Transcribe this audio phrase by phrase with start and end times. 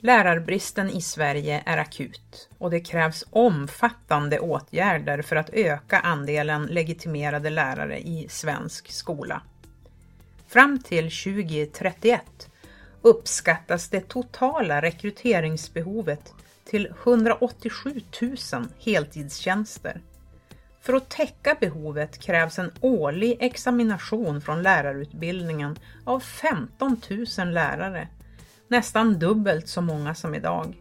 [0.00, 7.50] Lärarbristen i Sverige är akut och det krävs omfattande åtgärder för att öka andelen legitimerade
[7.50, 9.42] lärare i svensk skola.
[10.48, 12.22] Fram till 2031
[13.02, 16.32] uppskattas det totala rekryteringsbehovet
[16.64, 18.36] till 187 000
[18.78, 20.00] heltidstjänster.
[20.80, 27.00] För att täcka behovet krävs en årlig examination från lärarutbildningen av 15
[27.38, 28.08] 000 lärare,
[28.68, 30.76] nästan dubbelt så många som idag.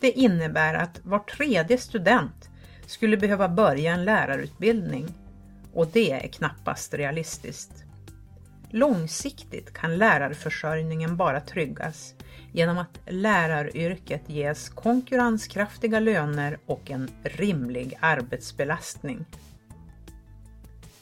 [0.00, 2.50] Det innebär att var tredje student
[2.86, 5.08] skulle behöva börja en lärarutbildning
[5.72, 7.84] och det är knappast realistiskt.
[8.70, 12.14] Långsiktigt kan lärarförsörjningen bara tryggas
[12.52, 19.24] genom att läraryrket ges konkurrenskraftiga löner och en rimlig arbetsbelastning.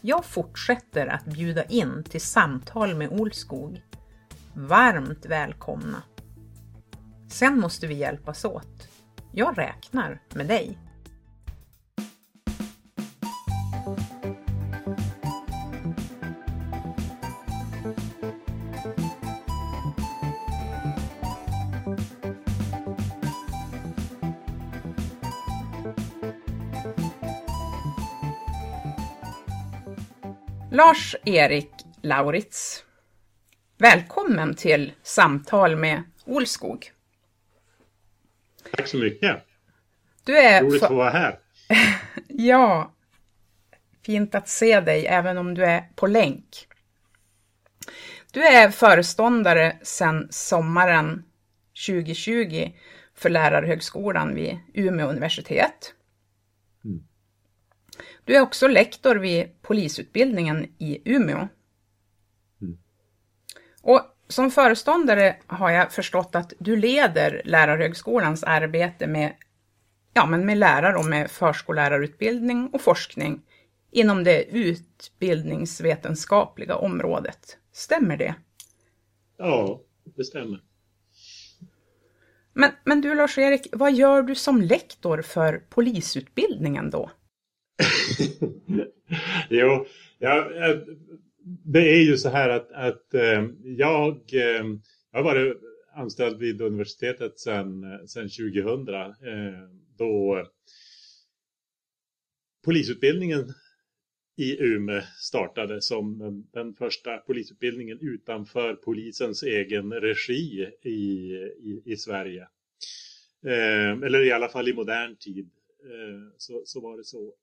[0.01, 3.82] Jag fortsätter att bjuda in till samtal med Olskog.
[4.54, 6.02] Varmt välkomna!
[7.28, 8.88] Sen måste vi hjälpas åt.
[9.32, 10.79] Jag räknar med dig.
[30.70, 32.85] Lars-Erik Lauritz.
[33.80, 36.92] Välkommen till Samtal med Olskog.
[38.73, 39.36] Tack så mycket.
[40.24, 41.38] Du är Roligt att vara här.
[42.28, 42.95] ja,
[44.02, 46.68] fint att se dig även om du är på länk.
[48.32, 51.24] Du är föreståndare sedan sommaren
[51.86, 52.73] 2020
[53.14, 55.95] för Lärarhögskolan vid Umeå universitet.
[56.84, 57.04] Mm.
[58.24, 61.48] Du är också lektor vid polisutbildningen i Umeå.
[63.82, 69.34] Och som föreståndare har jag förstått att du leder Lärarhögskolans arbete med,
[70.14, 73.42] ja, men med lärare och med förskollärarutbildning och forskning
[73.90, 77.58] inom det utbildningsvetenskapliga området.
[77.72, 78.34] Stämmer det?
[79.36, 79.80] Ja,
[80.16, 80.62] det stämmer.
[82.52, 87.10] Men, men du Lars-Erik, vad gör du som lektor för polisutbildningen då?
[89.48, 89.86] jo,
[90.19, 90.46] ja,
[91.44, 94.66] det är ju så här att, att eh, jag, eh,
[95.10, 95.56] jag har varit
[95.94, 99.12] anställd vid universitetet sedan, sedan 2000 eh,
[99.96, 100.46] då
[102.64, 103.52] polisutbildningen
[104.36, 112.48] i Umeå startade som den första polisutbildningen utanför polisens egen regi i, i, i Sverige.
[113.46, 115.50] Eh, eller i alla fall i modern tid
[115.84, 117.34] eh, så, så var det så.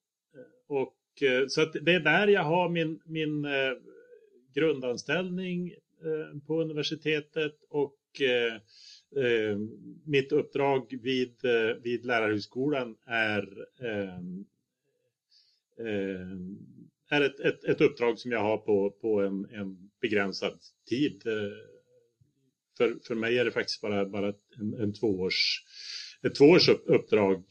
[0.67, 3.73] Och, Eh, så att det är där jag har min, min eh,
[4.53, 5.71] grundanställning
[6.03, 8.53] eh, på universitetet och eh,
[9.25, 9.57] eh,
[10.05, 11.35] mitt uppdrag vid,
[11.83, 13.65] vid Lärarhögskolan är,
[17.09, 21.23] är ett, ett, ett uppdrag som jag har på, på en, en begränsad tid.
[22.77, 25.63] För, för mig är det faktiskt bara, bara en, en tvåårs,
[26.23, 27.43] ett tvåårs uppdrag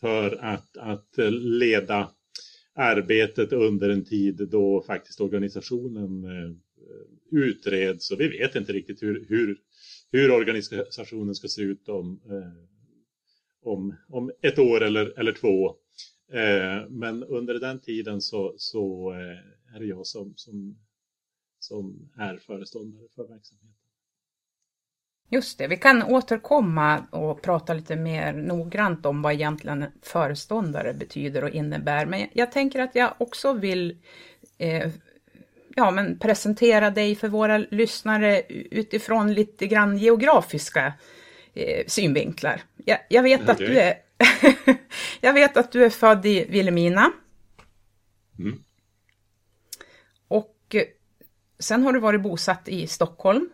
[0.00, 2.10] för att, att leda
[2.74, 6.52] arbetet under en tid då faktiskt organisationen eh,
[7.30, 9.58] utreds och vi vet inte riktigt hur, hur,
[10.12, 12.64] hur organisationen ska se ut om, eh,
[13.62, 15.68] om, om ett år eller, eller två.
[16.32, 19.10] Eh, men under den tiden så, så
[19.74, 20.78] är det jag som, som,
[21.58, 23.87] som är föreståndare för verksamheten.
[25.30, 31.44] Just det, vi kan återkomma och prata lite mer noggrant om vad egentligen föreståndare betyder
[31.44, 32.06] och innebär.
[32.06, 33.96] Men jag tänker att jag också vill
[34.58, 34.88] eh,
[35.74, 40.92] ja, men presentera dig för våra lyssnare utifrån lite grann geografiska
[41.54, 42.62] eh, synvinklar.
[42.84, 43.52] Jag, jag vet okay.
[43.52, 43.94] att du är
[45.20, 47.12] jag vet att du är född i Vilhelmina.
[48.38, 48.62] Mm.
[50.28, 50.82] Och eh,
[51.58, 53.48] sen har du varit bosatt i Stockholm.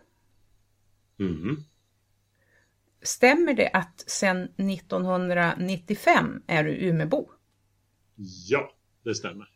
[1.19, 1.63] Mm.
[3.01, 7.29] Stämmer det att sedan 1995 är du Umebo?
[8.47, 8.73] Ja,
[9.03, 9.49] det stämmer.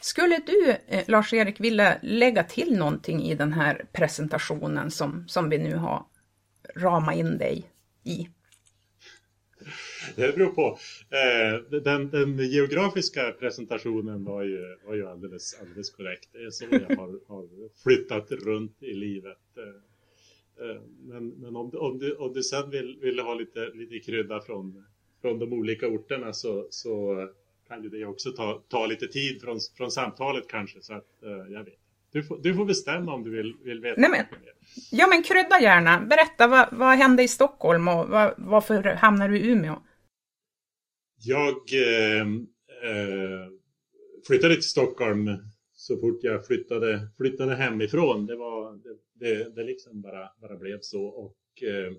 [0.00, 5.58] Skulle du, eh, Lars-Erik, vilja lägga till någonting i den här presentationen som, som vi
[5.58, 6.06] nu har
[6.76, 7.70] ramat in dig
[8.04, 8.28] i?
[10.16, 10.78] Det beror på.
[11.10, 16.28] Eh, den, den, geografiska presentationen var ju, var ju alldeles, alldeles korrekt.
[16.32, 17.48] Det är så jag har, har
[17.82, 19.38] flyttat runt i livet.
[19.56, 23.98] Eh, eh, men, men om, om, du, om du sen vill, vill ha lite, lite
[23.98, 24.84] krydda från,
[25.22, 27.28] från de olika orterna så, så
[27.68, 30.80] kan ju det också ta, ta lite tid från, från samtalet kanske.
[30.80, 31.06] Så att,
[31.50, 31.78] jag vet.
[32.12, 34.00] Du får, du får bestämma om du vill, vill veta.
[34.00, 34.24] Nej, men,
[34.90, 36.00] ja, men krydda gärna.
[36.00, 39.76] Berätta, vad, vad hände i Stockholm och vad, varför hamnade du i Umeå?
[41.18, 42.46] Jag ehm,
[42.82, 43.50] eh,
[44.26, 45.30] flyttade till Stockholm
[45.72, 48.26] så fort jag flyttade, flyttade hemifrån.
[48.26, 51.04] Det, var, det, det, det liksom bara, bara blev så.
[51.04, 51.94] Och ehm,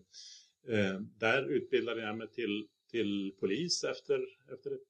[0.68, 4.81] eh, där utbildade jag mig till, till polis efter, efter ett,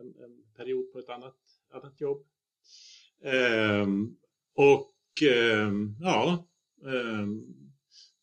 [0.00, 1.38] en, en period på ett annat,
[1.70, 2.26] annat jobb.
[3.22, 3.86] Eh,
[4.54, 6.48] och eh, ja,
[6.86, 7.46] ehm,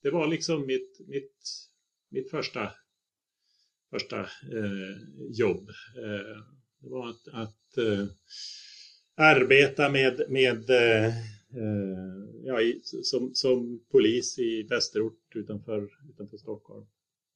[0.02, 1.70] det var liksom mitt, mitt,
[2.10, 2.72] mitt första,
[3.94, 4.98] första eh,
[5.30, 5.70] jobb.
[5.98, 6.44] Eh,
[6.80, 8.06] det var att, att eh,
[9.16, 16.86] arbeta med, med eh, eh, ja, i, som, som polis i Västerort utanför, utanför Stockholm.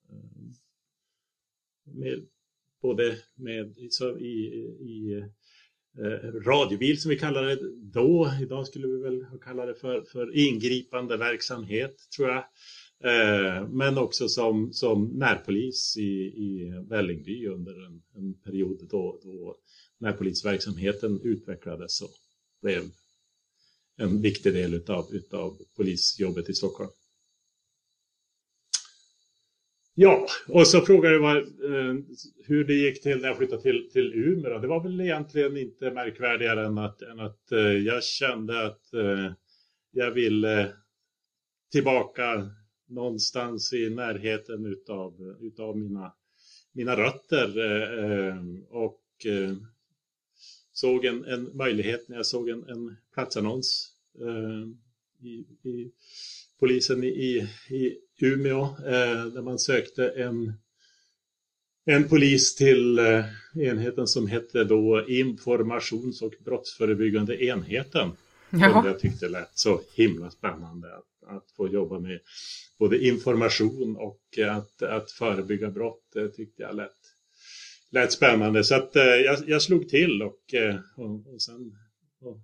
[0.09, 0.47] Eh,
[1.83, 2.25] med,
[2.81, 3.77] både med,
[4.19, 4.27] i,
[4.79, 5.23] i
[5.99, 8.31] Eh, radiobil som vi kallade det då.
[8.41, 12.43] Idag skulle vi väl kalla det för, för ingripande verksamhet tror jag.
[13.03, 19.57] Eh, men också som, som närpolis i, i Vällingby under en, en period då, då
[19.97, 22.13] närpolisverksamheten utvecklades och
[22.61, 22.83] blev
[23.97, 26.89] en viktig del utav, utav polisjobbet i Stockholm.
[29.99, 31.95] Ja, och så frågade du vad, eh,
[32.43, 34.59] hur det gick till när jag flyttade till, till Umeå.
[34.59, 39.31] Det var väl egentligen inte märkvärdigare än att, än att eh, jag kände att eh,
[39.91, 40.73] jag ville
[41.71, 42.49] tillbaka
[42.87, 46.13] någonstans i närheten utav, utav mina,
[46.71, 47.59] mina rötter.
[47.59, 49.55] Eh, eh, och eh,
[50.71, 53.91] såg en, en möjlighet när jag såg en, en platsannons
[54.21, 54.67] eh,
[55.27, 55.91] i, i
[56.59, 60.53] polisen i, i Umeå eh, där man sökte en,
[61.85, 62.99] en polis till
[63.55, 68.11] enheten som hette då informations och brottsförebyggande enheten.
[68.49, 72.19] Som jag tyckte det lät så himla spännande att, att få jobba med
[72.79, 76.03] både information och att, att förebygga brott.
[76.13, 76.91] Det tyckte jag lät,
[77.91, 78.63] lät spännande.
[78.63, 81.77] Så att, eh, jag, jag slog till och, eh, och, och sen
[82.19, 82.39] och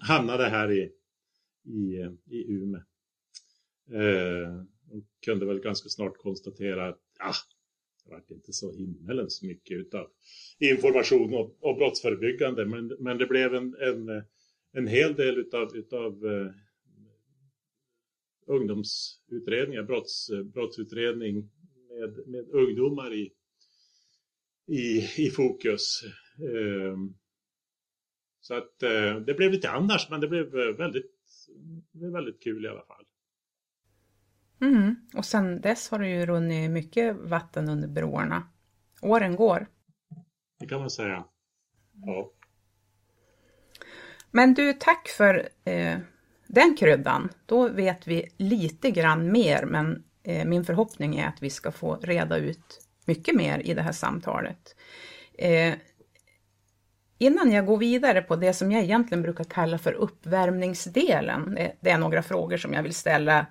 [0.00, 0.92] hamnade här i,
[1.64, 2.80] i, i Umeå.
[3.92, 7.32] Eh, och kunde väl ganska snart konstatera att ja,
[8.04, 10.06] det var inte så himmelens mycket utav
[10.58, 12.66] information och, och brottsförebyggande.
[12.66, 14.22] Men, men det blev en, en, eh,
[14.72, 16.52] en hel del utav, utav uh,
[18.46, 21.50] ungdomsutredningar, brotts, brottsutredning
[21.88, 23.32] med, med ungdomar i,
[24.66, 26.04] i, i fokus.
[26.42, 26.96] Uh,
[28.40, 31.12] så att uh, det blev lite annars, men det blev väldigt,
[31.92, 33.04] det blev väldigt kul i alla fall.
[34.60, 34.94] Mm.
[35.16, 38.42] Och sen dess har det ju runnit mycket vatten under broarna.
[39.02, 39.66] Åren går.
[40.58, 41.24] Det kan man säga.
[42.06, 42.32] Ja.
[44.30, 45.98] Men du, tack för eh,
[46.46, 47.28] den kryddan.
[47.46, 51.96] Då vet vi lite grann mer, men eh, min förhoppning är att vi ska få
[51.96, 54.76] reda ut mycket mer i det här samtalet.
[55.38, 55.74] Eh,
[57.18, 61.90] innan jag går vidare på det som jag egentligen brukar kalla för uppvärmningsdelen, det, det
[61.90, 63.46] är några frågor som jag vill ställa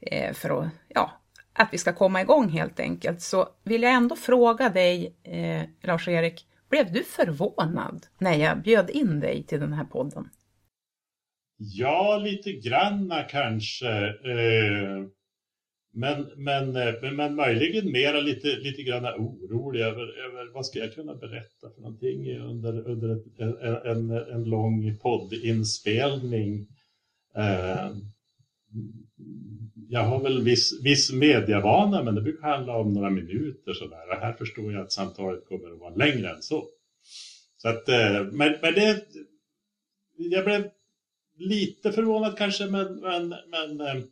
[0.00, 1.10] Eh, för att, ja,
[1.52, 6.46] att vi ska komma igång helt enkelt, så vill jag ändå fråga dig, eh, Lars-Erik,
[6.70, 10.28] blev du förvånad när jag bjöd in dig till den här podden?
[11.56, 14.06] Ja, lite granna kanske.
[14.06, 15.06] Eh,
[15.92, 20.94] men, men, men, men möjligen mera lite, lite granna orolig över, över vad ska jag
[20.94, 23.56] kunna berätta för någonting under, under ett, en,
[23.90, 26.66] en, en lång poddinspelning.
[27.34, 27.90] Eh,
[29.92, 34.08] jag har väl viss, viss mediavana men det brukar handla om några minuter sådär.
[34.10, 36.66] Och här förstår jag att samtalet kommer att vara längre än så.
[37.56, 39.06] Så att, eh, men, men det,
[40.16, 40.70] jag blev
[41.38, 44.04] lite förvånad kanske men, men, men eh,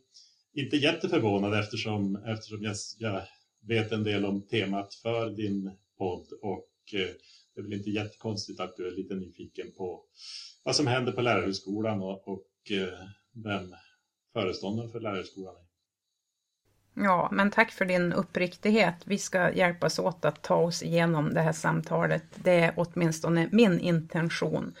[0.53, 3.21] inte jätteförvånad eftersom, eftersom jag, jag
[3.67, 7.09] vet en del om temat för din podd och eh,
[7.55, 10.03] det är väl inte jättekonstigt att du är lite nyfiken på
[10.63, 12.45] vad som händer på lärarhögskolan och, och
[13.43, 13.75] vem
[14.33, 15.68] föreståndaren för lärarhögskolan är.
[17.03, 18.95] Ja, men tack för din uppriktighet.
[19.03, 22.23] Vi ska hjälpas åt att ta oss igenom det här samtalet.
[22.35, 24.73] Det är åtminstone min intention.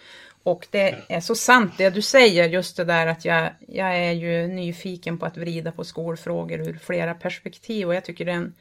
[0.43, 4.11] Och det är så sant det du säger, just det där att jag, jag är
[4.11, 8.35] ju nyfiken på att vrida på skolfrågor ur flera perspektiv och jag tycker det är
[8.35, 8.53] en,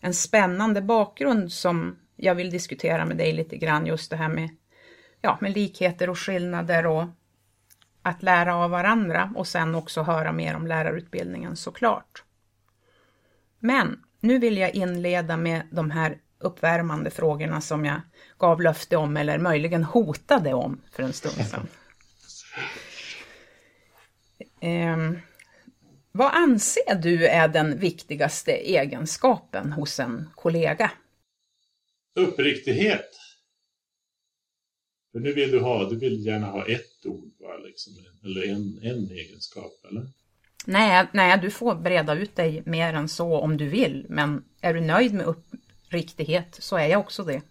[0.00, 4.48] en spännande bakgrund som jag vill diskutera med dig lite grann, just det här med,
[5.20, 7.04] ja, med likheter och skillnader och
[8.02, 12.22] att lära av varandra och sen också höra mer om lärarutbildningen såklart.
[13.64, 18.00] Men nu vill jag inleda med de här uppvärmande frågorna som jag
[18.38, 21.66] gav löfte om eller möjligen hotade om för en stund sedan.
[24.60, 25.20] Eh,
[26.12, 30.90] vad anser du är den viktigaste egenskapen hos en kollega?
[32.14, 33.10] Uppriktighet.
[35.12, 37.56] För nu vill du ha, du vill gärna ha ett ord, va?
[37.56, 37.92] Liksom,
[38.24, 40.06] eller en, en egenskap, eller?
[40.64, 44.74] Nej, nej, du får breda ut dig mer än så om du vill, men är
[44.74, 47.42] du nöjd med uppriktighet så är jag också det.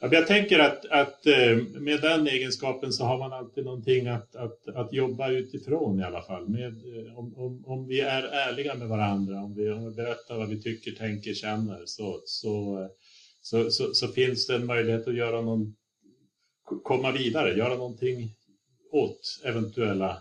[0.00, 4.68] Jag tänker att, att eh, med den egenskapen så har man alltid någonting att, att,
[4.68, 6.48] att jobba utifrån i alla fall.
[6.48, 10.36] Med, eh, om, om, om vi är ärliga med varandra, om vi, om vi berättar
[10.36, 12.88] vad vi tycker, tänker, känner så, så,
[13.40, 15.74] så, så, så finns det en möjlighet att göra någon,
[16.82, 18.30] komma vidare, göra någonting
[18.92, 20.16] åt eventuella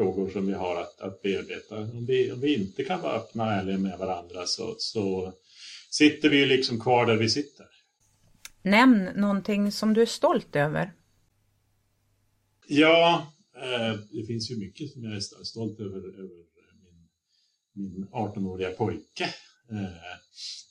[0.00, 1.78] frågor som vi har att, att bearbeta.
[1.78, 5.32] Om vi, om vi inte kan vara öppna och ärliga med varandra så, så
[5.90, 7.66] sitter vi ju liksom kvar där vi sitter.
[8.62, 10.92] Nämn någonting som du är stolt över.
[12.68, 16.44] Ja, eh, det finns ju mycket som jag är stolt över, över
[17.74, 19.24] min, min 18-åriga pojke.
[19.70, 20.18] Eh,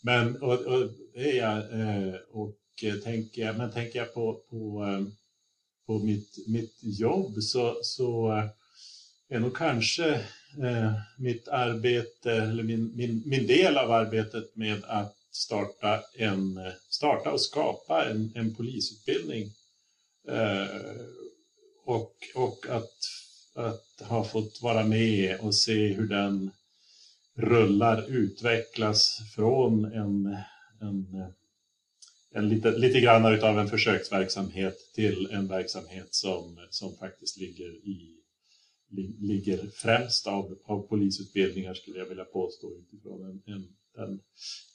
[0.04, 2.56] men och, och, det är jag, eh, och
[3.04, 4.86] tänker, men tänker jag på, på,
[5.86, 8.32] på mitt, mitt jobb så, så
[9.30, 10.14] är nog kanske
[10.64, 16.60] eh, mitt arbete, eller min, min, min del av arbetet med att starta, en,
[16.90, 19.52] starta och skapa en, en polisutbildning.
[20.28, 20.68] Eh,
[21.86, 22.98] och och att,
[23.56, 26.52] att ha fått vara med och se hur den
[27.36, 30.38] rullar, utvecklas från en,
[30.82, 31.26] en,
[32.34, 38.19] en lite, lite grann av en försöksverksamhet till en verksamhet som, som faktiskt ligger i
[39.20, 44.20] ligger främst av, av polisutbildningar skulle jag vilja påstå utifrån en, en, den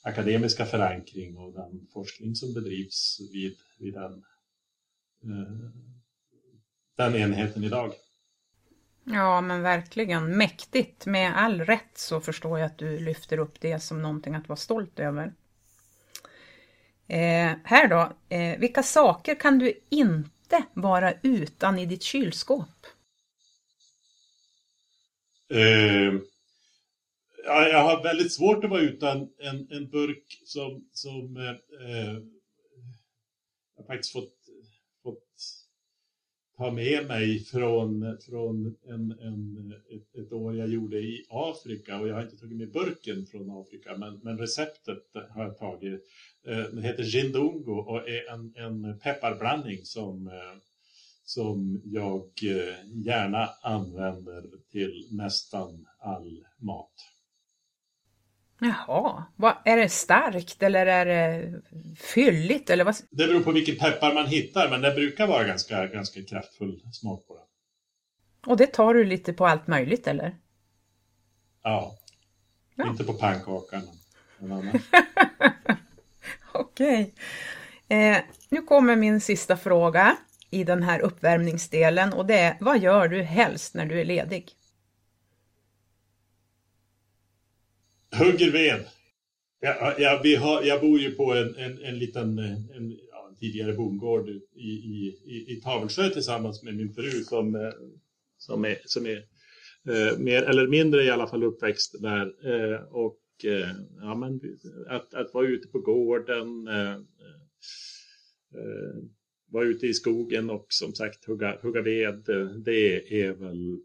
[0.03, 4.13] akademiska förankring och den forskning som bedrivs vid, vid den,
[5.23, 5.71] eh,
[6.97, 7.93] den enheten idag.
[9.03, 11.05] Ja, men verkligen mäktigt.
[11.05, 14.57] Med all rätt så förstår jag att du lyfter upp det som någonting att vara
[14.57, 15.33] stolt över.
[17.07, 22.85] Eh, här då, eh, vilka saker kan du inte vara utan i ditt kylskåp?
[25.49, 26.13] Eh,
[27.45, 31.49] jag har väldigt svårt att vara utan en, en burk som, som eh,
[31.89, 32.17] eh
[33.77, 34.35] jag faktiskt fått,
[35.03, 35.27] fått
[36.57, 42.07] ta med mig från, från en, en, ett, ett, år jag gjorde i Afrika och
[42.07, 46.03] jag har inte tagit med burken från Afrika men, men receptet har jag tagit.
[46.45, 50.57] Eh, den heter Jindungo och är en, en pepparblandning som eh,
[51.25, 56.91] som jag eh, gärna använder till nästan all mat.
[58.59, 61.53] Jaha, vad, är det starkt eller är det
[61.97, 62.69] fylligt?
[62.69, 62.95] Eller vad?
[63.09, 67.27] Det beror på vilken peppar man hittar, men det brukar vara ganska, ganska kraftfull smak
[67.27, 67.43] på den.
[68.51, 70.35] Och det tar du lite på allt möjligt, eller?
[71.63, 71.97] Ja,
[72.75, 72.87] ja.
[72.87, 73.81] inte på pannkakan,
[74.39, 74.81] men annars.
[76.53, 77.13] Okej.
[77.87, 78.17] Eh,
[78.49, 80.17] nu kommer min sista fråga
[80.55, 84.51] i den här uppvärmningsdelen och det är vad gör du helst när du är ledig?
[88.17, 88.85] Hugger ved.
[89.59, 93.35] Ja, ja, vi har, jag bor ju på en, en, en liten en, ja, en
[93.35, 97.71] tidigare bondgård i, i, i, i Tavelsjö tillsammans med min fru som, eh,
[98.37, 99.17] som är, som är
[99.89, 102.25] eh, mer eller mindre i alla fall uppväxt där.
[102.25, 103.69] Eh, och eh,
[104.01, 104.41] ja, men,
[104.89, 106.95] att, att vara ute på gården eh,
[108.55, 108.95] eh,
[109.55, 112.23] vara ute i skogen och som sagt hugga, hugga ved,
[112.65, 113.79] det är väl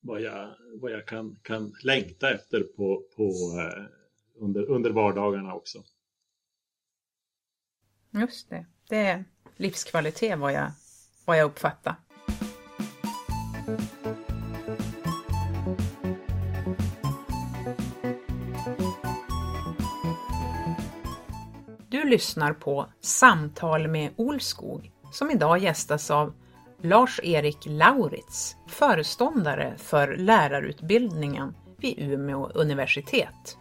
[0.00, 3.24] vad jag, vad jag kan, kan längta efter på, på,
[3.58, 3.84] eh,
[4.42, 5.84] under, under vardagarna också.
[8.10, 9.24] Just det, det är
[9.56, 10.70] livskvalitet vad jag,
[11.24, 11.94] vad jag uppfattar.
[22.08, 26.34] Lyssnar på Samtal med Olskog som idag gästas av
[26.82, 33.56] Lars-Erik Lauritz, föreståndare för lärarutbildningen vid Umeå universitet.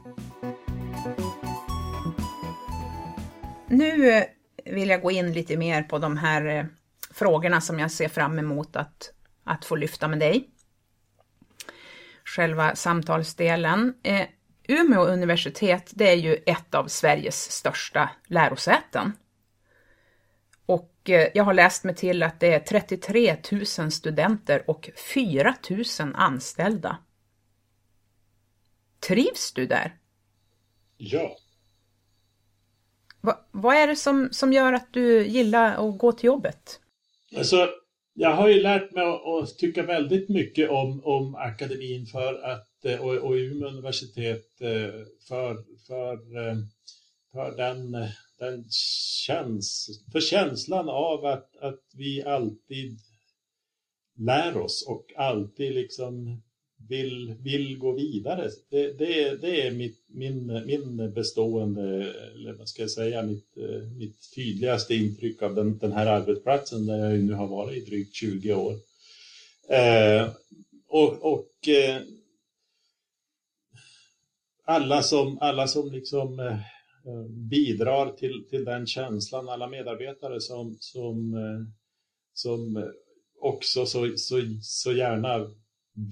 [3.67, 4.23] Nu eh,
[4.65, 6.65] vill jag gå in lite mer på de här eh,
[7.11, 9.11] frågorna som jag ser fram emot att,
[9.43, 10.49] att få lyfta med dig.
[12.25, 13.93] Själva samtalsdelen.
[14.03, 14.25] Eh,
[14.67, 19.11] Umeå universitet det är ju ett av Sveriges största lärosäten.
[20.65, 25.55] Och eh, jag har läst mig till att det är 33 000 studenter och 4
[25.69, 25.83] 000
[26.15, 26.97] anställda.
[29.07, 29.97] Trivs du där?
[30.97, 31.37] Ja.
[33.21, 36.79] Va, vad är det som, som gör att du gillar att gå till jobbet?
[37.37, 37.69] Alltså,
[38.13, 42.76] jag har ju lärt mig att, att, tycka väldigt mycket om, om akademin för att,
[42.95, 46.57] och, och Umeå universitet eh, för, för, eh,
[47.31, 47.91] för den,
[48.39, 48.65] den
[49.25, 52.99] käns, för känslan av att, att vi alltid
[54.17, 56.41] lär oss och alltid liksom
[56.89, 58.49] vill, vill gå vidare.
[58.69, 63.89] Det, det, det är mitt, min, min bestående, eller vad ska jag säga, mitt, eh,
[63.97, 68.15] mitt tydligaste intryck av den, den här arbetsplatsen där jag nu har varit i drygt
[68.15, 68.73] 20 år.
[69.69, 70.29] Eh,
[70.87, 72.01] och, och eh,
[74.67, 76.53] alla som, alla som liksom eh,
[77.07, 81.73] eh, bidrar till, till den känslan, alla medarbetare som, som, eh,
[82.33, 82.83] som eh,
[83.41, 85.49] också så, så, så gärna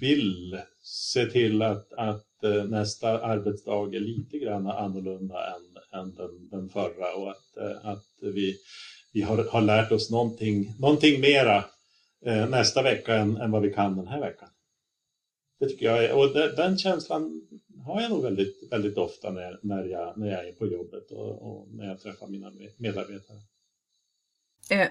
[0.02, 6.50] vill se till att, att eh, nästa arbetsdag är lite grann annorlunda än, än den,
[6.50, 8.58] den förra och att, att vi,
[9.14, 11.66] vi har, har lärt oss någonting, någonting mera
[12.50, 14.50] nästa vecka än, än vad vi kan den här veckan.
[15.60, 17.42] Det tycker jag är, och den, den känslan
[17.86, 21.42] har jag nog väldigt, väldigt ofta när, när, jag, när jag är på jobbet och,
[21.42, 23.38] och när jag träffar mina medarbetare.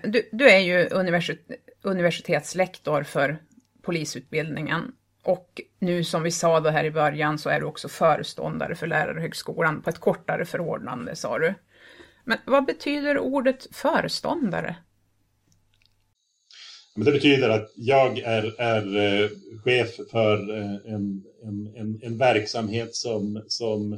[0.03, 1.47] Du, du är ju universitet,
[1.83, 3.39] universitetslektor för
[3.83, 4.93] polisutbildningen.
[5.23, 8.87] Och nu som vi sa då här i början så är du också föreståndare för
[8.87, 11.55] Lärarhögskolan på ett kortare förordnande sa du.
[12.25, 14.77] Men vad betyder ordet föreståndare?
[16.97, 19.29] Men det betyder att jag är, är eh,
[19.65, 23.93] chef för eh, en, en, en, en, verksamhet som, som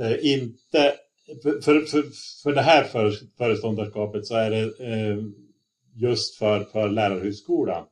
[0.00, 0.94] eh, inte...
[1.42, 2.04] För, för,
[2.42, 5.18] för det här för, föreståndarskapet så är det eh,
[5.94, 7.84] just för, för Lärarhögskolan.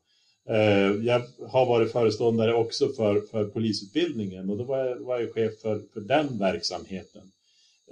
[0.48, 5.34] Eh, jag har varit föreståndare också för, för polisutbildningen och då var jag, var jag
[5.34, 7.22] chef för, för den verksamheten.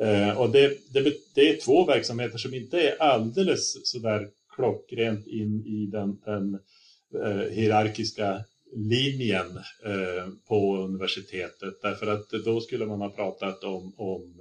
[0.00, 5.64] Eh, och det, det, det, är två verksamheter som inte är alldeles sådär klockrent in
[5.66, 6.58] i den, den
[7.24, 14.40] eh, hierarkiska linjen eh, på universitetet därför att då skulle man ha pratat om, om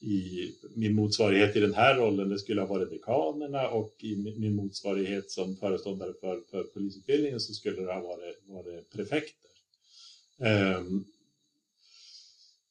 [0.00, 4.54] i min motsvarighet i den här rollen, det skulle ha varit dekanerna och i min
[4.54, 9.50] motsvarighet som föreståndare för, för polisutbildningen så skulle det ha varit, varit prefekter.
[10.40, 10.82] Eh,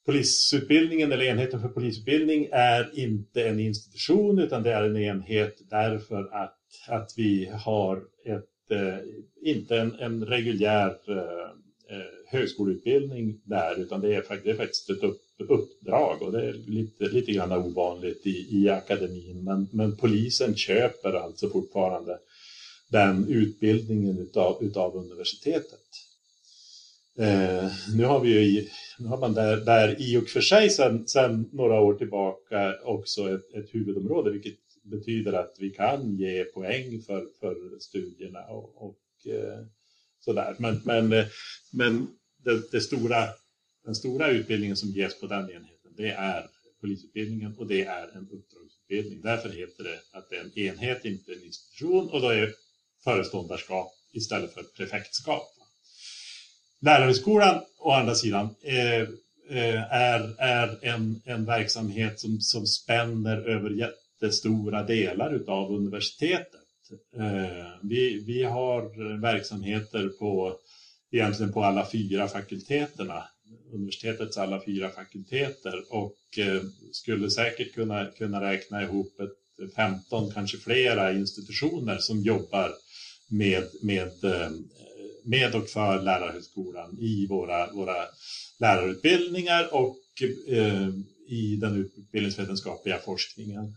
[0.05, 6.35] polisutbildningen eller enheten för polisutbildning är inte en institution utan det är en enhet därför
[6.35, 8.97] att, att vi har ett, Eh,
[9.41, 15.03] inte en, en reguljär eh, eh, högskoleutbildning där utan det är, det är faktiskt ett
[15.03, 19.43] upp, uppdrag och det är lite, lite grann ovanligt i, i akademin.
[19.43, 22.19] Men, men polisen köper alltså fortfarande
[22.87, 25.79] den utbildningen utav, utav universitetet.
[27.17, 28.67] Eh, nu har vi ju,
[28.99, 33.29] nu har man där, där i och för sig sedan, sedan några år tillbaka också
[33.29, 39.27] ett, ett huvudområde, vilket betyder att vi kan ge poäng för, för studierna och, och
[39.27, 39.65] eh,
[40.19, 40.55] sådär.
[40.59, 41.25] Men, men, eh,
[41.71, 42.07] men
[42.43, 43.27] det, det stora
[43.85, 46.49] den stora utbildningen som ges på den enheten, det är
[46.81, 49.21] polisutbildningen och det är en uppdragsutbildning.
[49.21, 52.53] Därför heter det att det är en enhet, inte en institution och då är
[53.03, 55.47] föreståndarskap istället för prefektskap.
[56.79, 59.07] Lärarhögskolan å andra sidan eh,
[59.89, 63.69] är, är en, en verksamhet som, som spänner över
[64.23, 66.61] jättestora delar av universitetet.
[67.17, 70.57] Eh, vi, vi har verksamheter på
[71.11, 73.23] egentligen på alla fyra fakulteterna
[73.73, 80.57] universitetets alla fyra fakulteter och eh, skulle säkert kunna, kunna räkna ihop ett 15, kanske
[80.57, 82.71] flera institutioner som jobbar
[83.29, 84.51] med, med, eh,
[85.23, 87.95] med och för lärarhögskolan i våra, våra
[88.59, 89.97] lärarutbildningar och
[91.27, 93.75] i den utbildningsvetenskapliga forskningen.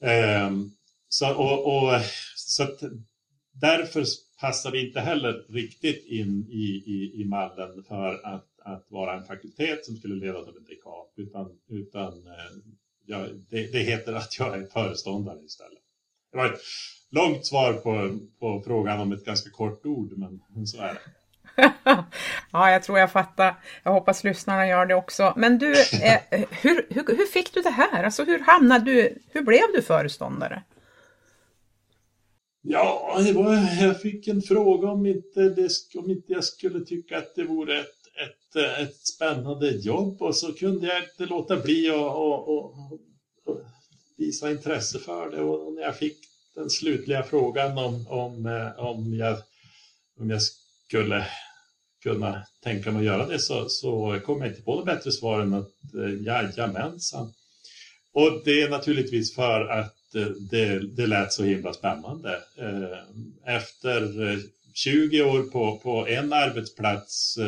[0.00, 0.50] Eh,
[1.08, 2.00] så, och, och,
[2.36, 2.80] så att
[3.52, 4.04] därför
[4.40, 9.24] passar vi inte heller riktigt in i, i, i mallen för att att vara en
[9.24, 12.56] fakultet som skulle leda till en dekan, utan, utan eh,
[13.06, 15.82] ja, det, det, heter att jag är föreståndare istället.
[16.32, 16.60] Det var ett
[17.10, 21.00] långt svar på, på frågan om ett ganska kort ord, men så är det.
[22.52, 23.54] ja, jag tror jag fattar.
[23.82, 25.32] Jag hoppas lyssnarna gör det också.
[25.36, 28.04] Men du, eh, hur, hur, hur fick du det här?
[28.04, 30.62] Alltså, hur hamnade du, hur blev du föreståndare?
[32.62, 37.18] Ja, det var, jag fick en fråga om inte, det, om inte jag skulle tycka
[37.18, 41.90] att det vore ett ett, ett spännande jobb och så kunde jag inte låta bli
[41.90, 43.00] att
[44.16, 45.40] visa intresse för det.
[45.40, 46.18] Och när jag fick
[46.54, 49.36] den slutliga frågan om, om, eh, om, jag,
[50.20, 51.26] om jag skulle
[52.06, 55.40] kunna tänka mig att göra det så, så kom jag inte på något bättre svar
[55.40, 57.32] än att eh, jajamensan.
[58.12, 62.30] Och det är naturligtvis för att eh, det, det lät så himla spännande.
[62.58, 64.02] Eh, efter
[64.74, 67.38] 20 år på, på en arbetsplats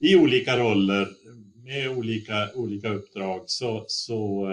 [0.00, 1.08] i olika roller
[1.64, 4.48] med olika, olika uppdrag så, så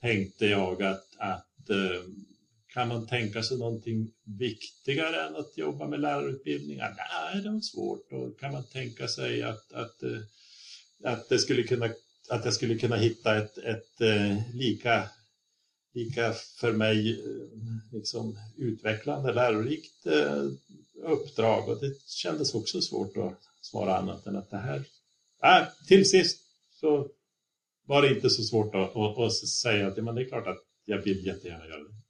[0.00, 1.70] tänkte jag att, att
[2.76, 6.94] kan man tänka sig någonting viktigare än att jobba med lärarutbildningar?
[6.96, 8.12] Nej, det var svårt.
[8.12, 10.18] Och kan man tänka sig att, att, eh,
[11.04, 11.86] att, det skulle kunna,
[12.28, 15.08] att jag skulle kunna hitta ett, ett eh, lika,
[15.94, 20.06] lika för mig eh, liksom, utvecklande, lärorikt
[21.02, 21.68] uppdrag?
[21.68, 24.84] Och det kändes också svårt att svara annat än att det här...
[25.42, 26.40] Nej, till sist
[26.80, 27.08] så
[27.86, 30.62] var det inte så svårt att, att, att säga att men det är klart att
[30.84, 32.05] jag vill jättegärna göra det.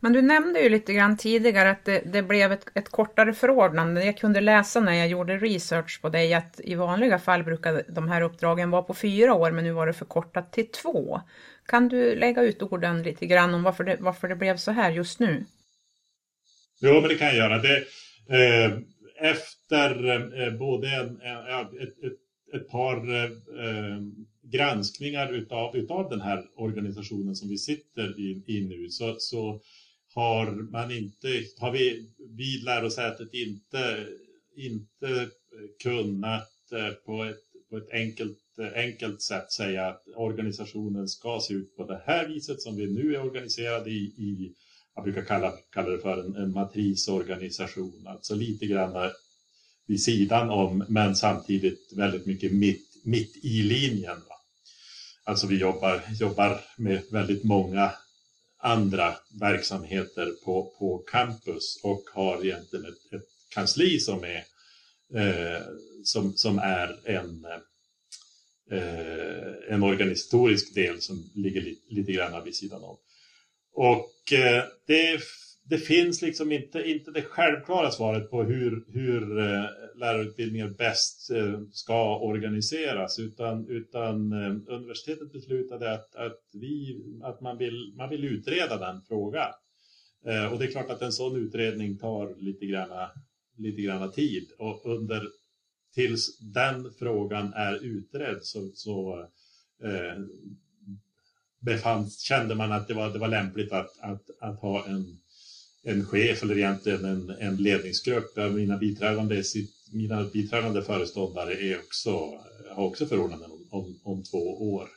[0.00, 4.04] Men du nämnde ju lite grann tidigare att det, det blev ett, ett, kortare förordnande.
[4.04, 8.08] Jag kunde läsa när jag gjorde research på dig att i vanliga fall brukar de
[8.08, 11.20] här uppdragen vara på fyra år, men nu var det förkortat till två.
[11.66, 14.90] Kan du lägga ut orden lite grann om varför det, varför det blev så här
[14.90, 15.44] just nu?
[16.80, 17.58] Jo, men det kan jag göra.
[17.58, 17.76] Det,
[18.28, 18.78] eh,
[19.20, 20.08] efter
[20.42, 21.72] eh, både en, eh, ett,
[22.04, 22.18] ett,
[22.54, 23.30] ett, par eh,
[24.42, 29.60] granskningar utav, utav den här organisationen som vi sitter i, i nu så, så
[30.14, 34.06] har man inte, har vi vid lärosätet inte,
[34.56, 35.28] inte
[35.82, 41.54] kunnat eh, på ett, på ett enkelt, eh, enkelt sätt säga att organisationen ska se
[41.54, 44.54] ut på det här viset som vi nu är organiserade i, i
[44.94, 49.10] jag brukar kalla, kalla det för en, en matrisorganisation, alltså lite grann
[49.86, 54.16] vid sidan om men samtidigt väldigt mycket mitt, mitt i linjen.
[54.28, 54.34] Va?
[55.24, 57.92] Alltså vi jobbar, jobbar med väldigt många
[58.58, 64.44] andra verksamheter på, på campus och har egentligen ett, ett kansli som är,
[65.14, 65.62] eh,
[66.04, 67.44] som, som är en,
[68.70, 72.96] eh, en organisatorisk del som ligger li, lite grann vid sidan om.
[73.72, 75.20] Och eh, det
[75.68, 81.60] det finns liksom inte, inte det självklara svaret på hur, hur eh, lärarutbildningen bäst eh,
[81.72, 88.24] ska organiseras utan, utan eh, universitetet beslutade att, att, vi, att man, vill, man vill
[88.24, 89.52] utreda den frågan.
[90.26, 93.08] Eh, och det är klart att en sån utredning tar lite grann,
[93.56, 95.22] lite granna tid och under
[95.94, 99.26] tills den frågan är utredd så, så
[99.82, 100.24] eh,
[101.60, 105.18] befanns, kände man att det var, det var lämpligt att, att, att ha en
[105.88, 108.36] en chef eller egentligen en, en ledningsgrupp.
[108.36, 109.42] Mina biträdande,
[109.92, 112.10] mina biträdande föreståndare är också,
[112.70, 114.88] har också förordnanden om, om, om två år.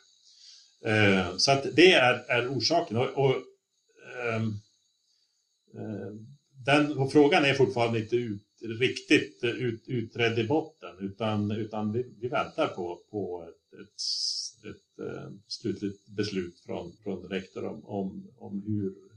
[0.85, 2.97] Eh, så att det är, är orsaken.
[2.97, 3.35] Och, och
[4.15, 4.41] eh,
[6.65, 8.47] den, frågan är fortfarande inte ut,
[8.79, 14.99] riktigt ut, utredd i botten utan, utan vi, vi väntar på, på ett, ett, ett,
[14.99, 19.10] ett slutligt beslut från, från rektor om, om, om hur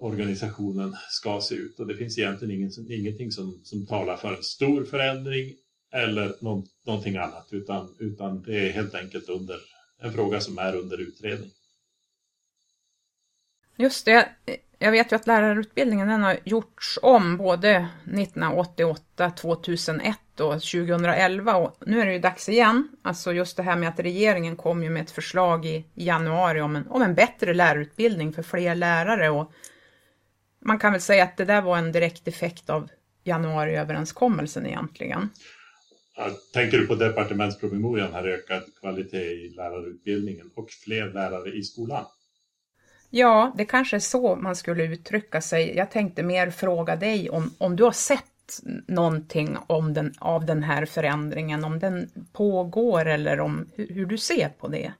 [0.00, 1.80] organisationen ska se ut.
[1.80, 5.54] Och det finns egentligen ingen, ingenting som, som talar för en stor förändring
[5.92, 9.56] eller någon, någonting annat, utan, utan det är helt enkelt under,
[10.02, 11.50] en fråga som är under utredning.
[13.76, 14.28] Just det.
[14.78, 21.76] Jag vet ju att lärarutbildningen den har gjorts om både 1988, 2001 och 2011 och
[21.86, 22.88] nu är det ju dags igen.
[23.02, 26.76] Alltså just det här med att regeringen kom ju med ett förslag i januari om
[26.76, 29.52] en, om en bättre lärarutbildning för fler lärare och
[30.64, 32.90] man kan väl säga att det där var en direkt effekt av
[33.24, 35.28] januariöverenskommelsen egentligen.
[36.52, 42.04] tänker du på departementspromemorian här ökad kvalitet i lärarutbildningen och fler lärare i skolan?
[43.10, 45.76] Ja, det kanske är så man skulle uttrycka sig.
[45.76, 48.24] Jag tänkte mer fråga dig om, om du har sett
[48.86, 54.18] någonting om den, av den här förändringen, om den pågår eller om hur, hur du
[54.18, 54.92] ser på det?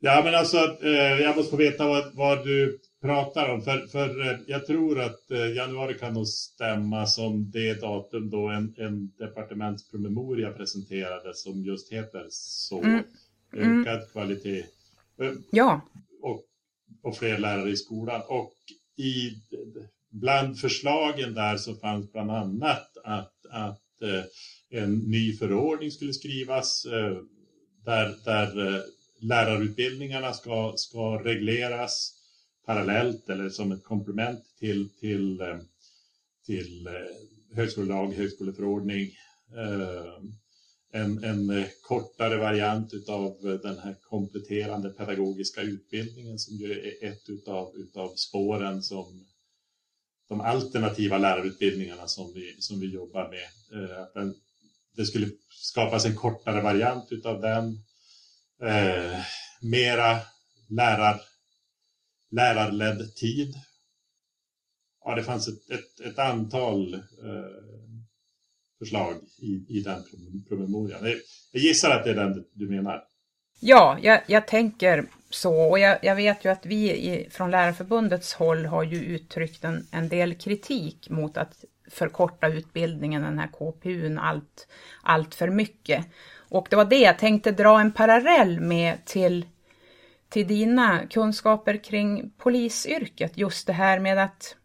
[0.00, 3.62] Ja, men alltså, eh, jag måste få veta vad, vad du pratar om.
[3.62, 8.48] För, för eh, jag tror att eh, januari kan nog stämma som det datum då
[8.48, 12.82] en, en departementspromemoria presenterades som just heter så.
[12.82, 13.04] Mm.
[13.52, 13.80] mm.
[13.80, 14.64] Ökad kvalitet.
[15.20, 15.80] Eh, ja.
[16.22, 16.44] Och,
[17.02, 18.22] och fler lärare i skolan.
[18.28, 18.54] Och
[18.96, 19.30] i,
[20.10, 23.82] bland förslagen där så fanns bland annat att, att
[24.70, 26.86] en ny förordning skulle skrivas
[27.84, 28.82] där, där
[29.20, 32.17] lärarutbildningarna ska, ska regleras
[32.68, 35.58] parallellt eller som ett komplement till, till, eh,
[36.46, 39.10] till eh, högskolelag, högskoleförordning.
[39.56, 40.22] Eh,
[40.92, 47.76] en, en kortare variant av den här kompletterande pedagogiska utbildningen som ju är ett utav,
[47.76, 49.26] utav spåren som
[50.28, 53.98] de alternativa lärarutbildningarna som vi, som vi jobbar med.
[54.00, 54.34] Att den,
[54.96, 57.64] det skulle skapas en kortare variant utav den.
[58.62, 59.20] Eh,
[59.60, 60.18] mera
[60.68, 61.20] lärar,
[62.30, 63.54] lärarledd tid.
[65.04, 67.00] Ja, det fanns ett, ett, ett antal eh,
[68.78, 70.04] förslag i, i den
[70.48, 71.04] promemorian.
[71.52, 73.04] Jag gissar att det är den du menar.
[73.60, 75.54] Ja, jag, jag tänker så.
[75.54, 79.86] Och jag, jag, vet ju att vi i, från Lärarförbundets håll har ju uttryckt en,
[79.92, 84.68] en del kritik mot att förkorta utbildningen, den här KPUn, allt,
[85.02, 86.06] allt för mycket.
[86.48, 89.46] Och det var det jag tänkte dra en parallell med till,
[90.28, 93.38] till dina kunskaper kring polisyrket.
[93.38, 94.56] Just det här med att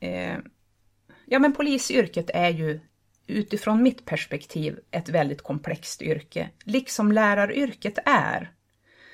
[0.00, 0.36] eh,
[1.26, 2.80] ja men polisyrket är ju
[3.26, 8.52] utifrån mitt perspektiv ett väldigt komplext yrke, liksom läraryrket är.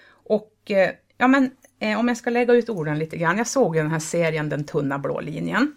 [0.08, 3.74] Och eh, ja men eh, om jag ska lägga ut orden lite grann, jag såg
[3.74, 5.76] den här serien Den tunna blå linjen.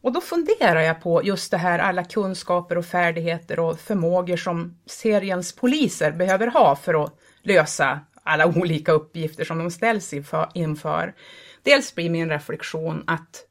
[0.00, 4.78] Och då funderar jag på just det här alla kunskaper och färdigheter och förmågor som
[4.86, 10.14] seriens poliser behöver ha för att lösa alla olika uppgifter som de ställs
[10.54, 11.14] inför.
[11.62, 13.46] Dels blir min reflektion att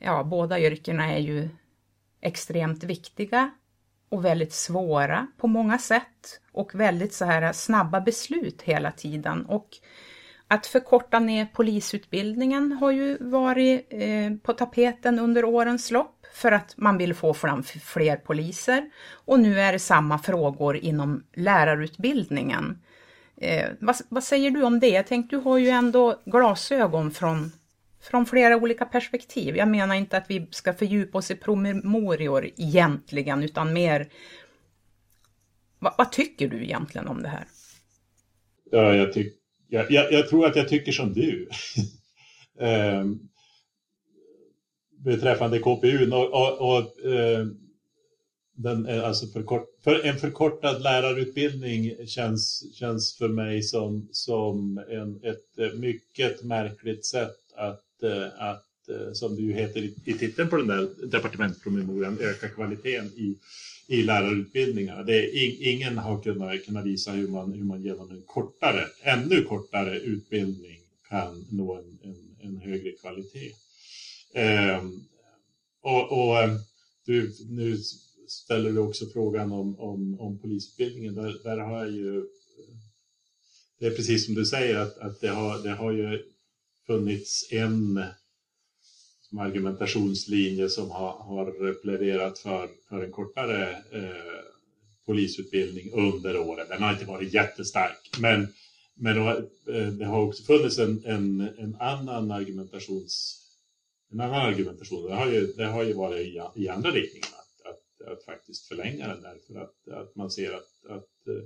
[0.00, 1.48] ja, båda yrkena är ju
[2.20, 3.50] extremt viktiga
[4.08, 9.46] och väldigt svåra på många sätt och väldigt så här snabba beslut hela tiden.
[9.46, 9.68] Och
[10.48, 16.74] att förkorta ner polisutbildningen har ju varit eh, på tapeten under årens lopp för att
[16.76, 18.90] man vill få fram fler poliser.
[19.12, 22.78] Och nu är det samma frågor inom lärarutbildningen.
[23.36, 24.88] Eh, vad, vad, säger du om det?
[24.88, 27.52] Jag tänkte du har ju ändå glasögon från,
[28.10, 29.56] från flera olika perspektiv.
[29.56, 34.08] Jag menar inte att vi ska fördjupa oss i promemorior egentligen, utan mer
[35.78, 37.44] vad, vad tycker du egentligen om det här?
[38.70, 39.32] Ja, jag tycker
[39.68, 41.48] jag, jag, jag, tror att jag tycker som du.
[42.60, 43.04] eh,
[45.04, 47.46] beträffande KPU och, och, och eh,
[48.54, 55.20] den, eh, alltså förkort, för en förkortad lärarutbildning känns, känns för mig som, som en,
[55.22, 58.64] ett eh, mycket märkligt sätt att, eh, att
[59.12, 63.38] som det ju heter i, i titeln på den där departementspromemorian, öka kvaliteten i
[63.88, 65.02] i lärarutbildningarna.
[65.02, 68.86] Det är in, ingen har kunnat, kunnat visa hur man, hur man genom en kortare,
[69.02, 73.52] ännu kortare utbildning kan nå en, en, en högre kvalitet.
[74.34, 75.04] Ehm,
[75.82, 76.58] och, och ehm,
[77.06, 77.78] du, nu
[78.28, 81.14] ställer du också frågan om, om, om polisutbildningen.
[81.14, 82.24] Där, där har jag ju,
[83.78, 86.22] det är precis som du säger att, att det, har, det har ju
[86.86, 88.04] funnits en
[89.20, 94.44] som argumentationslinje som har, har pläderat för, för en kortare eh,
[95.06, 96.66] polisutbildning under åren.
[96.68, 98.48] Den har inte varit jättestark, men,
[98.94, 103.44] men eh, det har också funnits en, en, en annan argumentations
[104.12, 105.06] en annan argumentation.
[105.06, 107.38] Det har ju, det har ju varit i, i andra riktningar
[108.12, 111.42] att faktiskt förlänga den därför att, att man ser att, att uh,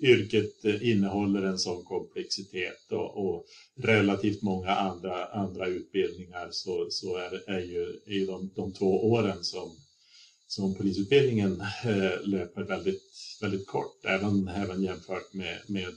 [0.00, 7.16] yrket eh, innehåller en sån komplexitet och, och, relativt många andra, andra utbildningar så, så
[7.16, 9.76] är, är ju, är ju de, de två åren som,
[10.46, 13.02] som polisutbildningen eh, löper väldigt,
[13.40, 15.94] väldigt kort, även, även jämfört med, med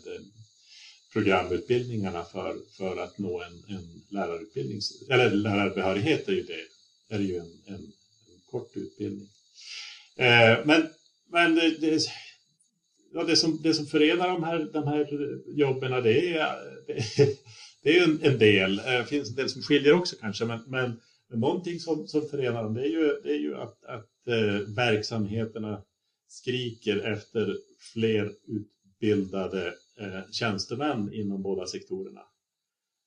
[1.13, 7.35] programutbildningarna för, för att nå en, en lärarutbildning, eller lärarbehörighet är ju det, är ju
[7.37, 9.29] en, en, en kort utbildning.
[10.17, 10.87] Eh, men
[11.31, 12.01] men det, det,
[13.13, 15.07] ja, det, som, det som förenar de här, de här
[15.47, 16.55] jobben det är,
[16.87, 17.03] det,
[17.83, 18.75] det är en, en del.
[18.75, 22.29] Det eh, finns en del som skiljer också kanske, men, men, men någonting som, som
[22.29, 25.81] förenar dem det är ju, det är ju att, att eh, verksamheterna
[26.27, 27.57] skriker efter
[27.93, 32.21] fler utbildade eh, tjänstemän inom båda sektorerna.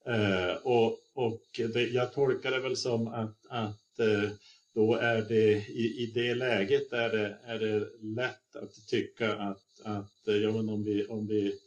[0.06, 1.42] Eh, och och
[1.74, 4.30] det, jag tolkar det väl som att, att eh,
[4.74, 9.80] då är det i, i det läget är det, är det lätt att tycka att,
[9.84, 11.58] att eh, ja, men om, vi, om, vi,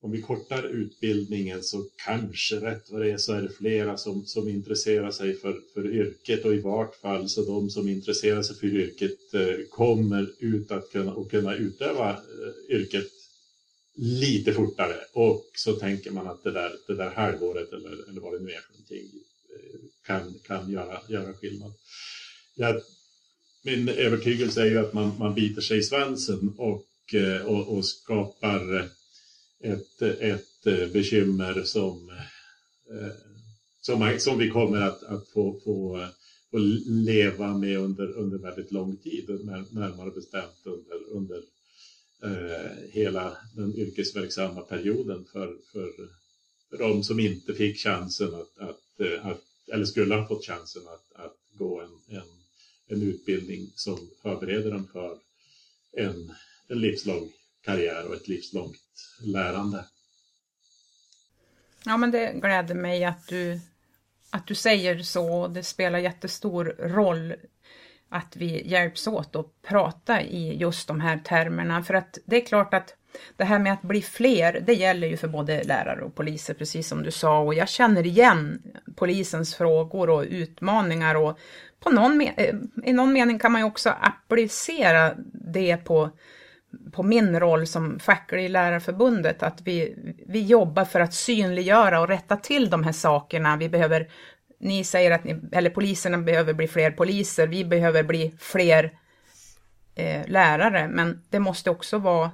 [0.00, 4.26] om vi kortar utbildningen så kanske rätt vad det är så är det flera som,
[4.26, 8.56] som intresserar sig för, för yrket och i vart fall så de som intresserar sig
[8.56, 13.10] för yrket eh, kommer ut att kunna, och kunna utöva eh, yrket
[13.94, 18.32] lite fortare och så tänker man att det där, det där halvåret eller, eller vad
[18.32, 19.20] det nu är för någonting
[19.54, 21.72] eh, kan, kan göra, göra skillnad.
[22.54, 22.82] Jag,
[23.62, 27.86] min övertygelse är ju att man, man biter sig i svansen och, eh, och, och
[27.86, 28.88] skapar
[29.60, 32.10] ett, ett bekymmer som,
[32.90, 33.12] eh,
[33.80, 36.06] som, som vi kommer att, att få, få,
[36.50, 39.28] få leva med under, under väldigt lång tid,
[39.70, 41.42] närmare bestämt under, under
[42.22, 45.92] eh, hela den yrkesverksamma perioden för, för,
[46.70, 49.40] för de som inte fick chansen att, att, eh, att
[49.72, 52.28] eller skulle ha fått chansen att, att gå en, en,
[52.86, 55.18] en utbildning som förbereder dem för
[55.92, 56.32] en,
[56.68, 58.80] en livslång karriär och ett livslångt
[59.20, 59.84] lärande.
[61.84, 63.60] Ja, men det gläder mig att du,
[64.30, 65.48] att du säger så.
[65.48, 67.34] Det spelar jättestor roll
[68.14, 71.82] att vi hjälps åt att prata i just de här termerna.
[71.82, 72.94] För att det är klart att
[73.36, 76.88] det här med att bli fler, det gäller ju för både lärare och poliser, precis
[76.88, 77.38] som du sa.
[77.38, 78.62] Och jag känner igen
[78.96, 81.38] polisens frågor och utmaningar och
[81.80, 86.10] på någon, eh, i någon mening kan man ju också applicera det på,
[86.92, 89.94] på min roll som facklig i Lärarförbundet, att vi,
[90.26, 93.56] vi jobbar för att synliggöra och rätta till de här sakerna.
[93.56, 94.08] Vi behöver,
[94.64, 98.98] ni säger att ni, eller poliserna behöver bli fler poliser, vi behöver bli fler
[99.94, 102.30] eh, lärare, men det måste också vara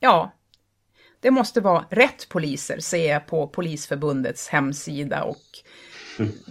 [0.00, 0.32] Ja,
[1.20, 5.24] det måste vara rätt poliser, ser jag på Polisförbundets hemsida.
[5.24, 5.42] Och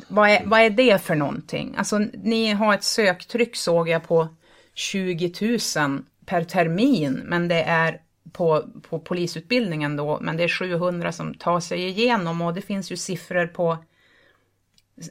[0.07, 1.75] vad är, vad är det för någonting?
[1.77, 4.27] Alltså, ni har ett söktryck såg jag på
[4.73, 5.33] 20
[5.77, 11.33] 000 per termin, men det är på, på polisutbildningen då, men det är 700 som
[11.33, 13.77] tar sig igenom och det finns ju siffror på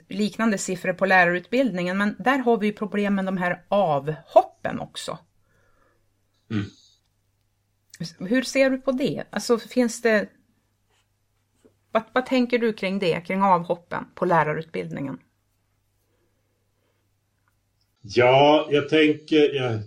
[0.08, 5.18] liknande siffror på lärarutbildningen, men där har vi problem med de här avhoppen också.
[6.50, 6.64] Mm.
[8.18, 9.24] Hur ser du på det?
[9.30, 10.28] Alltså finns det...
[11.90, 15.18] Vad, vad tänker du kring det, kring avhoppen på lärarutbildningen?
[18.00, 19.80] Ja, jag tänker, jag,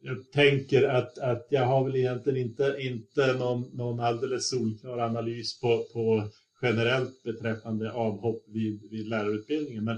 [0.00, 5.60] jag tänker att, att jag har väl egentligen inte, inte någon, någon alldeles solklar analys
[5.60, 6.28] på, på
[6.62, 9.84] generellt beträffande avhopp vid, vid lärarutbildningen.
[9.84, 9.96] Men,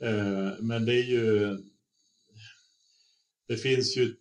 [0.00, 1.58] eh, men det är ju...
[3.48, 4.14] Det finns ju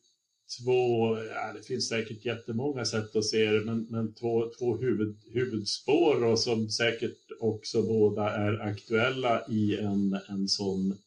[0.58, 5.18] två, ja, det finns säkert jättemånga sätt att se det, men, men två, två huvud,
[5.34, 10.98] huvudspår och som säkert också båda är aktuella i en, en sån,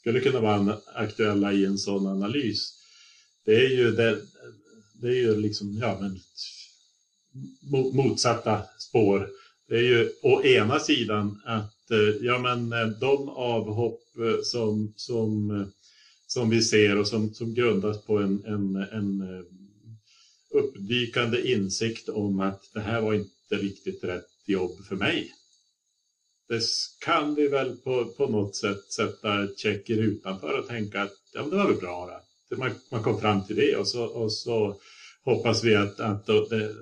[0.00, 2.74] skulle kunna vara aktuella i en sån analys.
[3.44, 4.18] Det är ju, det,
[4.92, 6.20] det är ju liksom, ja men
[7.92, 9.30] motsatta spår.
[9.68, 14.92] Det är ju å ena sidan att eh, ja, men eh, de avhopp eh, som,
[14.96, 15.72] som
[16.26, 19.44] som vi ser och som, som grundas på en, en, en
[20.50, 25.32] uppdykande insikt om att det här var inte riktigt rätt jobb för mig.
[26.48, 26.62] Det
[27.04, 31.56] kan vi väl på, på något sätt sätta checker utanför och tänka att ja, det
[31.56, 32.22] var väl bra.
[32.50, 32.56] Då.
[32.56, 34.80] Man, man kom fram till det och så, och så
[35.28, 36.26] hoppas vi att, att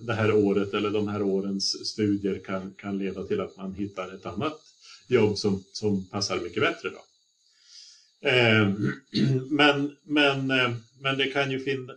[0.06, 4.14] det, här året eller de här årens studier kan, kan leda till att man hittar
[4.14, 4.60] ett annat
[5.08, 6.90] jobb som, som passar mycket bättre.
[6.90, 6.98] Då.
[8.28, 8.72] Eh,
[9.50, 11.96] men, men, eh, men det kan ju finnas,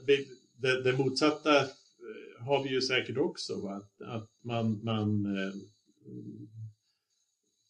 [0.61, 3.75] det, det, motsatta eh, har vi ju säkert också, va?
[3.75, 5.61] Att, att man, man ehm,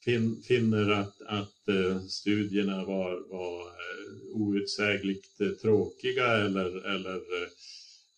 [0.05, 7.21] fin, finner att, att eh, studierna var, var eh, outsägligt tråkiga eller, eller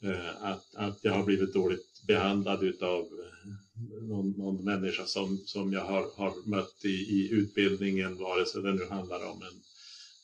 [0.03, 5.73] Eh, att, att jag har blivit dåligt behandlad av eh, någon, någon människa som, som
[5.73, 9.61] jag har, har mött i, i utbildningen, vare sig det nu handlar om en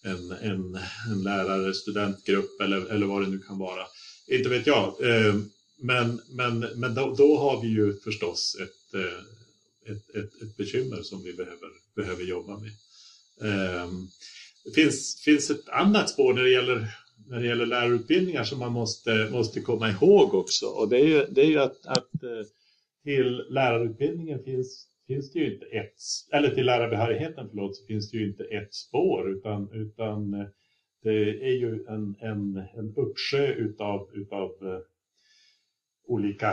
[0.01, 0.79] en, en,
[1.11, 3.85] en lärare, studentgrupp eller, eller vad det nu kan vara.
[4.27, 5.01] Inte vet jag.
[5.01, 5.35] Eh,
[5.79, 9.01] men, men, men då, då har vi ju förstås ett,
[9.89, 12.71] ett, ett, ett bekymmer som vi behöver, behöver jobba med.
[14.65, 18.71] Det finns, finns ett annat spår när det gäller, när det gäller lärarutbildningar som man
[18.71, 20.65] måste, måste komma ihåg också.
[20.65, 22.45] Och det är ju, det är ju att, att eh,
[23.03, 25.93] till lärarutbildningen finns finns det ju inte ett,
[26.31, 30.47] eller till lärarbehörigheten förlåt, så finns det ju inte ett spår utan, utan eh,
[31.03, 34.79] det är ju en, en, en uppsjö utav, utav eh,
[36.07, 36.49] olika,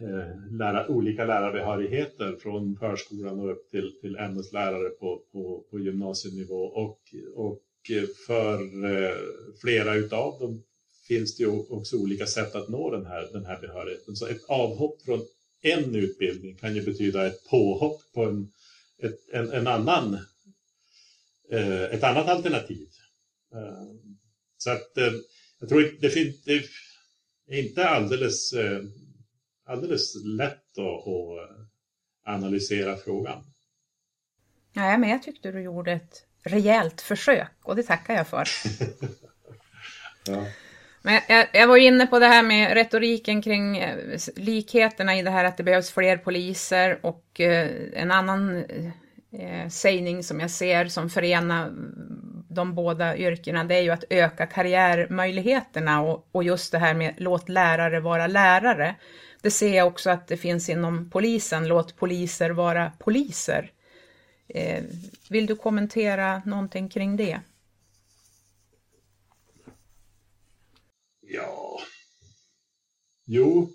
[0.00, 6.62] eh, lära, olika lärarbehörigheter från förskolan och upp till, till ämneslärare på, på, på gymnasienivå
[6.64, 7.00] och,
[7.34, 7.62] och
[8.26, 9.16] för eh,
[9.60, 10.64] flera utav dem
[11.08, 14.16] finns det ju också olika sätt att nå den här, den här behörigheten.
[14.16, 15.20] Så ett avhopp från
[15.62, 18.52] en utbildning kan ju betyda ett påhopp på en,
[19.02, 20.14] ett, en, en annan,
[21.50, 22.88] eh, ett annat alternativ.
[23.54, 23.84] Eh,
[24.56, 24.92] så att
[25.60, 26.64] jag tror det, finns, det
[27.48, 28.54] är inte alldeles,
[29.66, 31.68] alldeles lätt att, att
[32.24, 33.44] analysera frågan.
[34.72, 38.48] Nej, men jag tyckte du gjorde ett rejält försök och det tackar jag för.
[40.26, 40.44] ja.
[41.02, 45.30] Men jag, jag, var inne på det här med retoriken kring eh, likheterna i det
[45.30, 48.64] här att det behövs fler poliser och eh, en annan
[49.32, 51.70] eh, sägning som jag ser som förenar
[52.48, 57.14] de båda yrkena det är ju att öka karriärmöjligheterna och, och just det här med
[57.16, 58.94] låt lärare vara lärare.
[59.42, 63.70] Det ser jag också att det finns inom polisen, låt poliser vara poliser.
[64.48, 64.84] Eh,
[65.30, 67.40] vill du kommentera någonting kring det?
[71.20, 71.80] Ja,
[73.30, 73.70] Jo,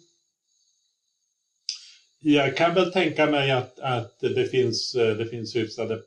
[2.19, 6.01] jag kan väl tänka mig att, att det finns, eh, det finns hyfsade,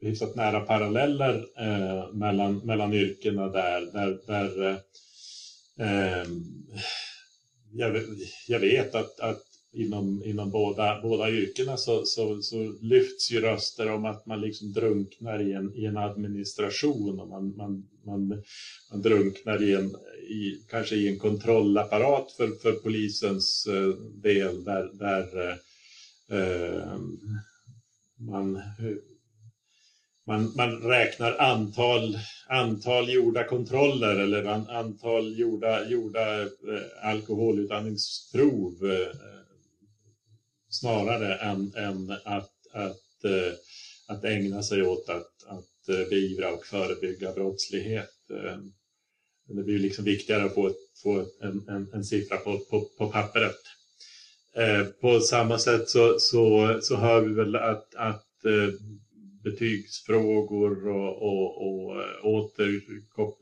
[0.00, 3.80] hyfsat nära paralleller eh, mellan, mellan yrkena där.
[3.80, 6.26] där, där eh, eh
[7.72, 8.02] jag,
[8.48, 9.42] jag, vet att, att
[9.72, 14.72] inom, inom båda, båda yrkena så, så, så, lyfts ju röster om att man liksom
[14.72, 18.42] drunknar i en, i en administration och man, man, man,
[18.90, 19.96] man drunknar i en,
[20.28, 23.88] i, kanske i en kontrollapparat för, för polisens eh,
[24.22, 25.50] del där, där
[26.30, 26.98] eh,
[28.18, 28.62] man,
[30.26, 36.48] man, man räknar antal, antal gjorda kontroller eller antal gjorda, gjorda eh,
[37.02, 39.37] alkoholutandningsprov eh,
[40.70, 43.52] snarare än, än att, att, eh,
[44.06, 48.30] att ägna sig åt att, att eh, beivra och förebygga brottslighet.
[48.30, 48.58] Eh,
[49.46, 53.56] det blir liksom viktigare att få, få en, en, en siffra på, på, på pappret.
[55.00, 58.26] På samma sätt så, så, så hör vi väl att, att
[59.50, 62.80] betygsfrågor och, och, och eh, åter,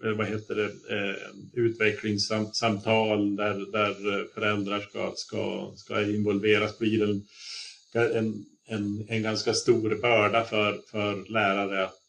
[0.04, 1.14] eh, vad heter det, eh,
[1.52, 6.78] utvecklingssamtal där, där föräldrar ska, ska, ska involveras.
[6.78, 7.22] Blir en,
[7.94, 12.00] en, en, en ganska stor börda för, för lärare att,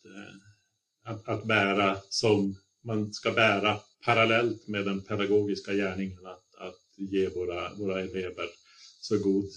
[1.05, 7.29] att, att bära som man ska bära parallellt med den pedagogiska gärningen att, att ge
[7.29, 8.45] våra, våra elever
[9.01, 9.49] så god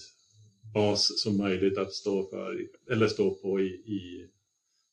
[0.75, 4.27] bas som möjligt att stå, för, eller stå på i, i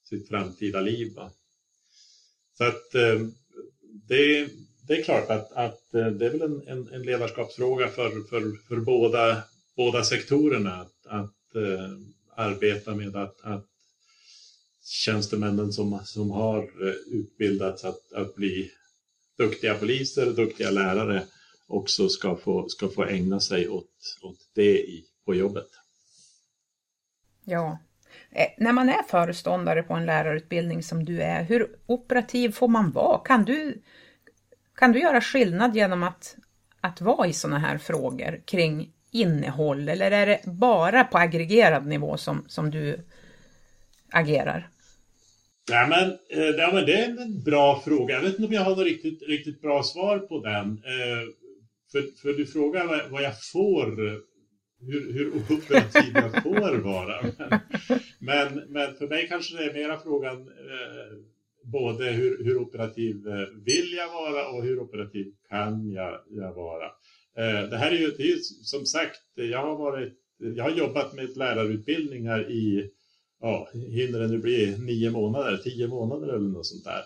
[0.10, 1.14] sitt framtida liv.
[1.16, 1.32] Va?
[2.58, 3.20] Så att eh,
[4.08, 4.50] det,
[4.88, 8.68] det är klart att, att eh, det är väl en, en, en ledarskapsfråga för, för,
[8.68, 9.44] för båda,
[9.76, 11.92] båda sektorerna att, att eh,
[12.36, 13.66] arbeta med att, att
[14.84, 16.72] tjänstemännen som, som har
[17.12, 18.72] utbildats att, att bli
[19.38, 21.28] duktiga poliser, duktiga lärare
[21.68, 25.68] också ska få, ska få ägna sig åt, åt det i, på jobbet.
[27.46, 27.80] Ja.
[28.32, 32.92] Eh, när man är föreståndare på en lärarutbildning som du är, hur operativ får man
[32.92, 33.18] vara?
[33.18, 33.82] Kan du,
[34.76, 36.36] kan du göra skillnad genom att,
[36.82, 42.18] att vara i sådana här frågor kring innehåll eller är det bara på aggregerad nivå
[42.18, 43.00] som, som du
[44.12, 44.70] agerar?
[45.72, 48.16] Ja men, eh, ja, men det är en bra fråga.
[48.16, 50.72] Jag vet inte om jag har något riktigt, riktigt bra svar på den.
[50.72, 51.24] Eh,
[51.92, 53.88] för, för du frågar vad jag får,
[54.80, 57.22] hur, hur operativ jag får vara.
[57.40, 57.60] Men,
[58.20, 61.18] men, men, för mig kanske det är mera frågan eh,
[61.64, 66.86] både hur, hur operativ eh, vill jag vara och hur operativ kan jag, jag vara.
[67.38, 71.14] Eh, det här är ju, det är som sagt, jag har, varit, jag har jobbat
[71.14, 72.92] med lärarutbildningar i,
[73.42, 77.04] ja, hinner det nu bli nio månader, tio månader eller något sånt där.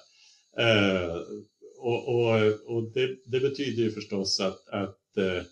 [0.57, 1.15] Eh,
[1.78, 5.43] och, och, och det, det, betyder ju förstås att, att eh,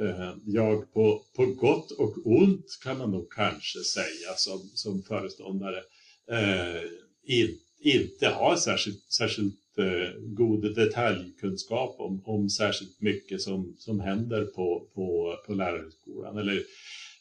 [0.00, 5.82] Eh, jag på, på gott och ont kan man nog kanske säga som, som föreståndare
[6.30, 6.82] eh,
[7.24, 14.44] in, inte har särskilt, särskilt eh, god detaljkunskap om, om särskilt mycket som, som händer
[14.44, 16.38] på, på, på lärarhögskolan.
[16.38, 16.62] Eller,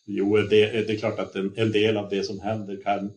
[0.06, 3.14] jo, det, det är klart att en, en, del av det som händer kan,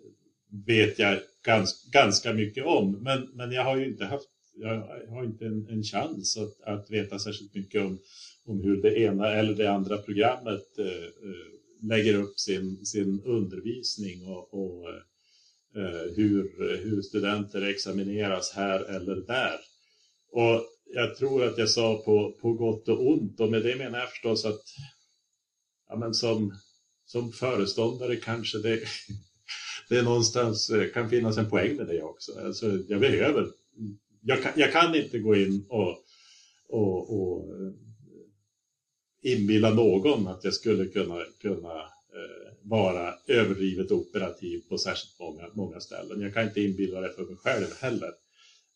[0.66, 4.28] vet jag gans, ganska mycket om, men, men jag har ju inte haft
[4.58, 7.98] jag har inte en, en chans att, att veta särskilt mycket om,
[8.46, 14.26] om hur det ena eller det andra programmet eh, eh, lägger upp sin, sin undervisning
[14.26, 14.88] och, och
[15.76, 16.52] eh, hur,
[16.84, 19.58] hur studenter examineras här eller där.
[20.32, 23.98] Och jag tror att jag sa på, på gott och ont och med det menar
[23.98, 24.62] jag förstås att
[25.88, 26.54] ja, men som,
[27.04, 28.80] som föreståndare kanske det,
[29.88, 32.40] det någonstans kan finnas en poäng med det också.
[32.40, 33.46] Alltså, jag behöver,
[34.22, 35.98] jag kan, jag kan inte gå in och,
[36.68, 37.46] och, och
[39.22, 45.80] inbilla någon att jag skulle kunna, kunna eh, vara överdrivet operativ på särskilt många, många
[45.80, 46.20] ställen.
[46.20, 48.12] Jag kan inte inbilla det för mig själv heller.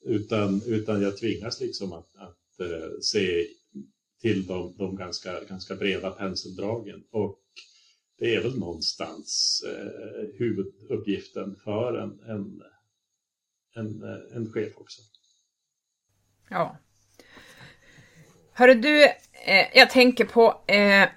[0.04, 3.46] Utan, utan jag tvingas liksom att, att eh, se
[4.20, 7.04] till de, de ganska, ganska breda penseldragen.
[7.10, 7.40] Och
[8.18, 12.62] det är väl någonstans eh, huvuduppgiften för en, en,
[13.74, 15.02] en, eh, en chef också.
[16.50, 16.78] Ja.
[18.60, 21.08] Hörru du, eh, jag tänker på eh,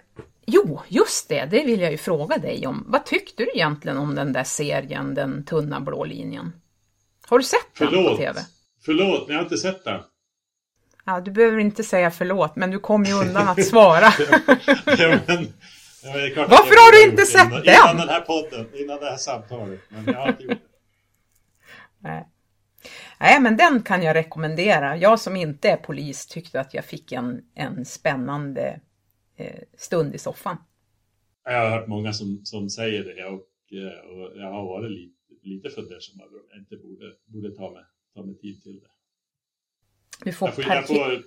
[0.46, 2.86] Jo, just det, det vill jag ju fråga dig om.
[2.88, 6.54] Vad tyckte du egentligen om den där serien, Den tunna blå linjen?
[7.28, 7.94] Har du sett förlåt.
[7.94, 8.40] den på TV?
[8.86, 10.02] Förlåt, men jag har inte sett den.
[11.06, 14.14] Ja, du behöver inte säga förlåt, men du kom ju undan att svara.
[14.86, 15.54] ja, men,
[16.36, 17.76] ja, Varför har du inte sett innan, den?
[17.76, 19.80] Innan den här podden, innan det här samtalet.
[19.90, 20.60] Men jag har inte gjort det.
[22.00, 22.28] Nej.
[23.24, 24.98] Nej, men den kan jag rekommendera.
[24.98, 28.82] Jag som inte är polis tyckte att jag fick en, en spännande
[29.36, 30.58] eh, stund i soffan.
[31.44, 35.16] Jag har hört många som, som säger det och, eh, och jag har varit lite,
[35.44, 37.84] lite fundersam över om jag inte borde, borde ta, mig,
[38.16, 38.88] ta mig tid till det.
[40.26, 41.24] Vi får jag får, jag får,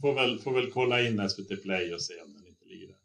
[0.00, 2.96] får, väl, får väl kolla in SVT Play och se om den inte ligger där.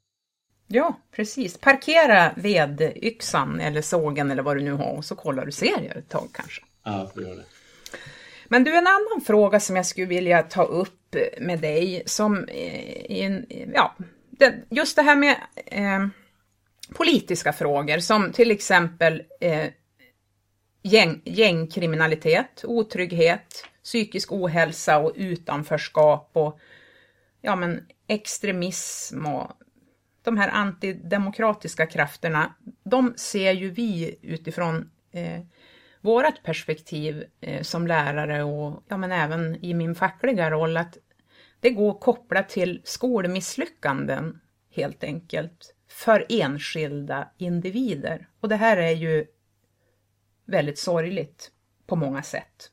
[0.67, 1.57] Ja, precis.
[1.57, 6.09] Parkera vedyxan eller sågen eller vad du nu har och så kollar du serier ett
[6.09, 6.63] tag kanske.
[6.83, 7.45] Ja, får göra det.
[8.53, 13.41] Men du, en annan fråga som jag skulle vilja ta upp med dig som eh,
[13.73, 13.95] ja,
[14.69, 15.35] just det här med
[15.65, 16.07] eh,
[16.95, 19.67] politiska frågor som till exempel eh,
[20.83, 26.59] gäng, gängkriminalitet, otrygghet, psykisk ohälsa och utanförskap och
[27.41, 29.51] ja, men extremism och
[30.23, 35.41] de här antidemokratiska krafterna, de ser ju vi utifrån eh,
[36.03, 40.97] vårt perspektiv eh, som lärare och ja, men även i min fackliga roll att
[41.59, 44.39] det går att koppla till skolmisslyckanden
[44.71, 48.27] helt enkelt för enskilda individer.
[48.39, 49.25] Och det här är ju
[50.45, 51.51] väldigt sorgligt
[51.87, 52.69] på många sätt.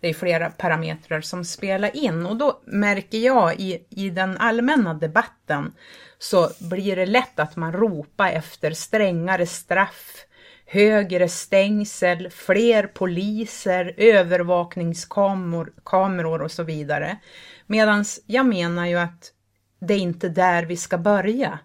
[0.00, 4.94] Det är flera parametrar som spelar in och då märker jag i, i den allmänna
[4.94, 5.74] debatten
[6.18, 10.24] så blir det lätt att man ropar efter strängare straff,
[10.70, 17.18] högre stängsel, fler poliser, övervakningskameror och så vidare.
[17.66, 19.32] Medan jag menar ju att
[19.80, 21.58] det är inte där vi ska börja,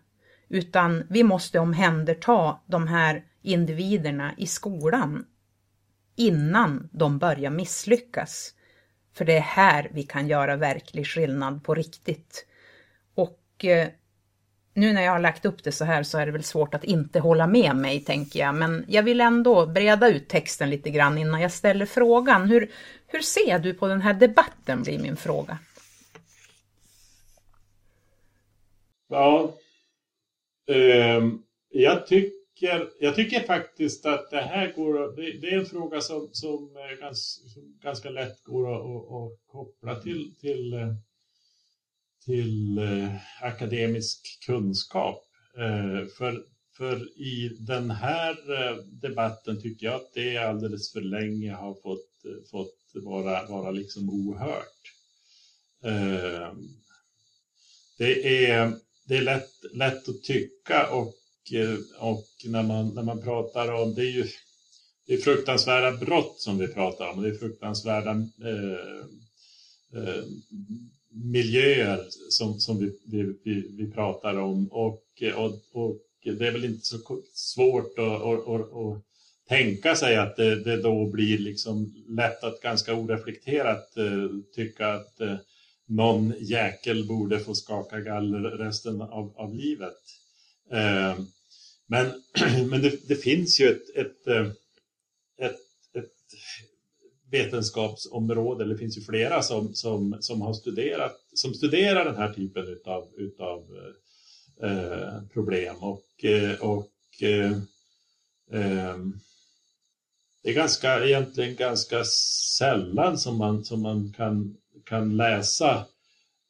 [0.50, 5.26] utan vi måste omhänderta de här individerna i skolan
[6.16, 8.54] innan de börjar misslyckas.
[9.14, 12.46] För det är här vi kan göra verklig skillnad på riktigt.
[13.16, 13.88] Och eh,
[14.74, 16.84] nu när jag har lagt upp det så här så är det väl svårt att
[16.84, 18.56] inte hålla med mig, tänker jag.
[18.56, 22.50] Men jag vill ändå breda ut texten lite grann innan jag ställer frågan.
[22.50, 22.72] Hur,
[23.08, 25.58] hur ser du på den här debatten, blir min fråga.
[29.10, 29.54] Ja,
[30.68, 31.24] eh,
[31.70, 36.30] jag, tycker, jag tycker faktiskt att det här går det, det är en fråga som,
[36.32, 36.70] som,
[37.00, 40.94] ganska, som ganska lätt går att, att, att koppla till, till eh,
[42.26, 45.24] till eh, akademisk kunskap.
[45.58, 46.44] Eh, för,
[46.78, 52.26] för i den här eh, debatten tycker jag att det alldeles för länge har fått,
[52.26, 54.94] eh, fått vara, vara liksom ohört.
[55.84, 56.54] Eh,
[57.98, 58.74] det är,
[59.06, 61.14] det är lätt, lätt att tycka och,
[61.54, 64.28] eh, och när, man, när man pratar om, det är ju
[65.06, 68.12] det är fruktansvärda brott som vi pratar om, det är fruktansvärda
[68.44, 69.06] eh,
[69.94, 70.24] eh
[71.14, 72.98] miljöer som, som vi,
[73.44, 74.68] vi, vi, pratar om.
[74.72, 75.04] Och,
[75.36, 76.98] och, och det är väl inte så
[77.34, 79.04] svårt att, att, att, att
[79.50, 85.22] tänka sig att det, det, då blir liksom lätt att ganska oreflekterat eh, tycka att
[85.22, 85.36] eh,
[85.86, 89.98] någon jäkel borde få skaka galler resten av, av livet.
[90.72, 91.20] Eh,
[91.88, 92.12] men
[92.70, 94.28] men det, det, finns ju ett, ett,
[95.42, 95.60] ett
[97.34, 102.34] vetenskapsområde, eller det finns ju flera som, som, som har studerat, som studerar den här
[102.34, 103.64] typen utav, utav
[104.64, 105.76] eh, problem.
[105.80, 107.52] Och, eh, och eh,
[108.52, 108.98] eh,
[110.44, 112.04] det är ganska, egentligen ganska
[112.58, 115.86] sällan som man, som man kan, kan läsa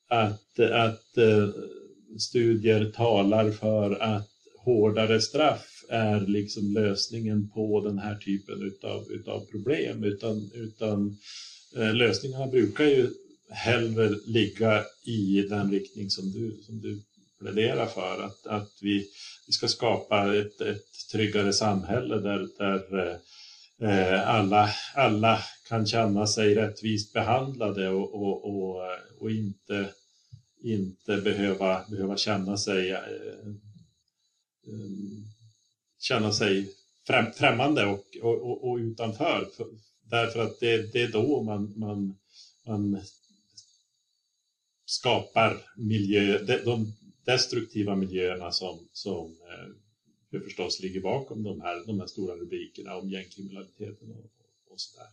[0.09, 1.49] att, att eh,
[2.19, 9.45] studier talar för att hårdare straff är liksom lösningen på den här typen utav, utav
[9.45, 11.17] problem utan, utan
[11.75, 13.09] eh, lösningarna brukar ju
[13.49, 17.01] hellre ligga i den riktning som du, som du
[17.39, 18.23] pläderar för.
[18.23, 19.07] Att, att vi,
[19.47, 23.17] vi ska skapa ett, ett tryggare samhälle där, där eh,
[23.89, 28.81] eh alla, alla kan känna sig rättvist behandlade och, och, och,
[29.19, 29.89] och inte,
[30.63, 32.97] inte behöva, behöva känna sig eh,
[34.67, 35.32] eh
[36.03, 36.73] känna sig
[37.07, 39.49] främ, främmande och, och, och utanför.
[39.57, 39.67] För,
[40.09, 42.15] därför att det, det, är då man, man,
[42.65, 43.01] man
[44.85, 46.93] skapar miljö, de
[47.25, 49.25] destruktiva miljöerna som, som
[50.31, 54.31] eh, förstås ligger bakom de här, de här stora rubrikerna om gängkriminaliteten och,
[54.69, 55.07] och sådär.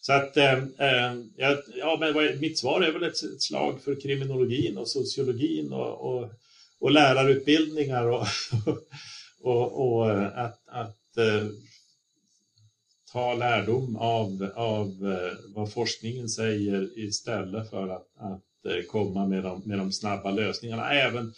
[0.00, 4.00] Så att, eh, eh ja, ja, men mitt svar är väl ett, ett, slag för
[4.00, 6.30] kriminologin och sociologin och, och,
[6.78, 8.26] och lärarutbildningar och,
[9.42, 11.46] och, och eh, att, att eh,
[13.12, 19.62] ta lärdom av, av eh, vad forskningen säger istället för att, att komma med de,
[19.64, 20.90] med de snabba lösningarna.
[20.90, 21.32] Även,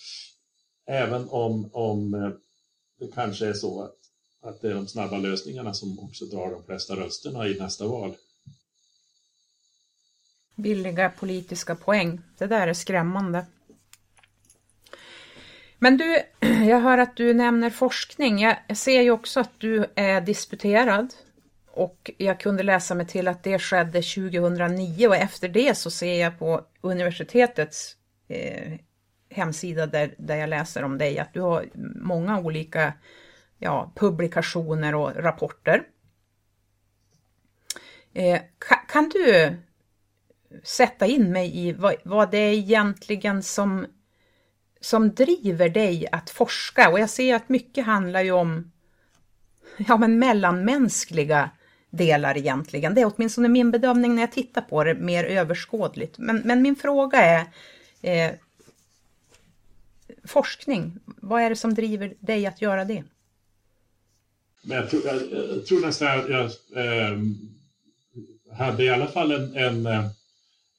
[0.87, 2.11] även om, om
[3.01, 3.97] det kanske är så att,
[4.43, 8.15] att det är de snabba lösningarna som också drar de flesta rösterna i nästa val.
[10.57, 12.21] Billiga politiska poäng.
[12.39, 13.47] Det där är skrämmande.
[15.85, 16.23] Men du,
[16.69, 18.39] jag hör att du nämner forskning.
[18.39, 21.15] Jag ser ju också att du är disputerad
[21.71, 26.21] och jag kunde läsa mig till att det skedde 2009 och efter det så ser
[26.21, 27.97] jag på universitetets
[28.29, 28.73] eh,
[29.31, 31.69] hemsida där, där jag läser om dig att du har
[32.01, 32.93] många olika
[33.59, 35.83] ja, publikationer och rapporter.
[38.15, 39.57] Eh, kan, kan, du
[40.63, 43.87] sätta in mig i vad, vad det är egentligen som,
[44.85, 46.91] som driver dig att forska?
[46.91, 48.73] Och jag ser att mycket handlar ju om
[49.77, 51.51] ja, men mellanmänskliga
[51.91, 52.95] delar egentligen.
[52.95, 56.19] Det är åtminstone min bedömning när jag tittar på det mer överskådligt.
[56.19, 57.45] Men, men min fråga är
[58.03, 58.35] eh,
[60.25, 60.99] forskning.
[61.05, 63.05] Vad är det som driver dig att göra det?
[64.63, 66.45] Men jag, tror, jag, jag tror nästan att jag
[66.77, 67.19] eh,
[68.57, 70.07] hade i alla fall en, en, eh,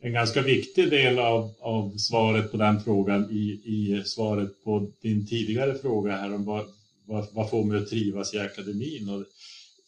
[0.05, 5.27] en ganska viktig del av, av svaret på den frågan i, i svaret på din
[5.27, 6.65] tidigare fråga här om vad,
[7.05, 9.09] vad, vad får mig att trivas i akademin.
[9.09, 9.25] Och,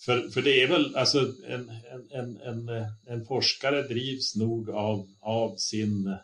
[0.05, 1.71] för, för det är väl alltså en,
[2.11, 2.69] en, en,
[3.07, 6.15] en forskare drivs nog av, av sin,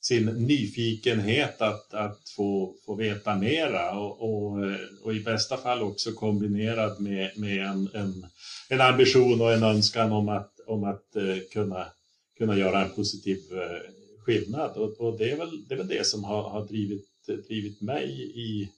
[0.00, 4.58] sin nyfikenhet att, att få, få veta mera och, och,
[5.04, 8.26] och i bästa fall också kombinerad med, med en, en,
[8.68, 11.86] en ambition och en önskan om att, om att eh, kunna,
[12.42, 14.76] kunna göra en positiv eh, skillnad.
[14.76, 17.06] Och, och, det, är väl, det är väl det som har, har drivit,
[17.48, 18.68] drivit mig i,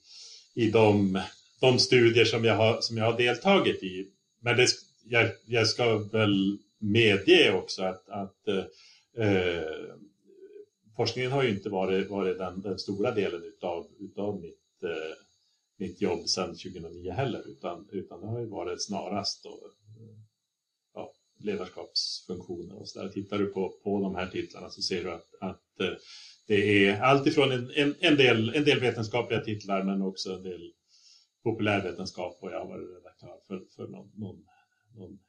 [0.53, 1.21] i de,
[1.59, 4.07] de studier som jag, har, som jag har deltagit i
[4.39, 4.67] men det,
[5.05, 8.47] jag, jag, ska väl medge också att, att
[9.17, 9.95] eh,
[10.95, 15.15] forskningen har ju inte varit, varit den, den stora delen utav, utav mitt, eh,
[15.77, 19.59] mitt jobb sedan 2009 heller, utan, utan det har ju varit snarast då,
[21.45, 23.09] ledarskapsfunktioner och så där.
[23.09, 25.97] Tittar du på, på de här titlarna så ser du att, att eh,
[26.47, 30.73] det är alltifrån en, en, en, del, en del vetenskapliga titlar men också en del
[31.43, 34.45] populärvetenskap och jag har varit redaktör för, för någon, någon,
[34.95, 35.19] någon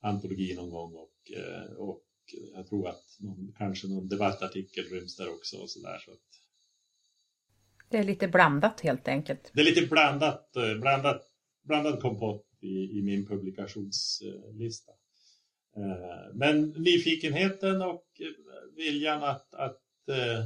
[0.00, 2.02] antologi någon gång och, eh, och
[2.54, 5.98] jag tror att någon, kanske någon debattartikel ryms där också och så där.
[5.98, 6.18] Så att...
[7.88, 9.50] Det är lite blandat helt enkelt.
[9.54, 11.22] Det är lite blandat, eh, blandat,
[11.62, 14.92] blandad kompott i, i min publikationslista.
[15.76, 20.44] Eh, men nyfikenheten och eh, viljan att, att eh,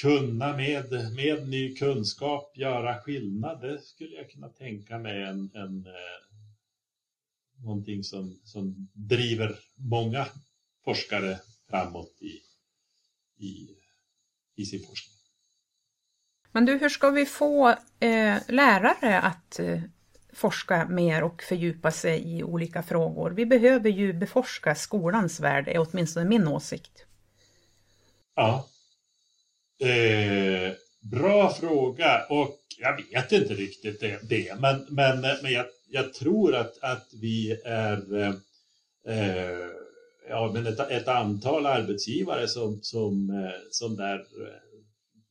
[0.00, 5.86] kunna med, med ny kunskap göra skillnad, det skulle jag kunna tänka mig en, en
[7.64, 10.26] någonting som, som driver många
[10.84, 11.40] forskare
[11.70, 12.40] framåt i,
[13.44, 13.68] i,
[14.56, 15.16] i sin forskning.
[16.52, 17.68] Men du, hur ska vi få
[18.00, 19.60] eh, lärare att
[20.36, 23.30] forska mer och fördjupa sig i olika frågor?
[23.30, 27.04] Vi behöver ju beforska skolans värld, är åtminstone min åsikt.
[28.34, 28.66] Ja,
[29.78, 36.14] Eh, bra fråga och jag vet inte riktigt det, det men, men, men jag, jag
[36.14, 38.34] tror att, att vi är eh,
[39.08, 39.68] eh
[40.28, 44.65] ja, men ett, ett, antal arbetsgivare som, som, eh, som där eh,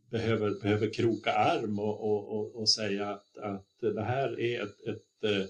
[0.10, 4.88] behöver, behöver kroka arm och, och, och, och säga att, att det här är ett,
[4.88, 5.46] ett, eh,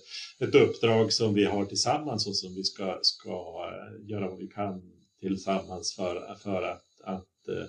[0.47, 4.91] ett uppdrag som vi har tillsammans och som vi ska, ska göra vad vi kan
[5.19, 7.65] tillsammans för, för att, att eh,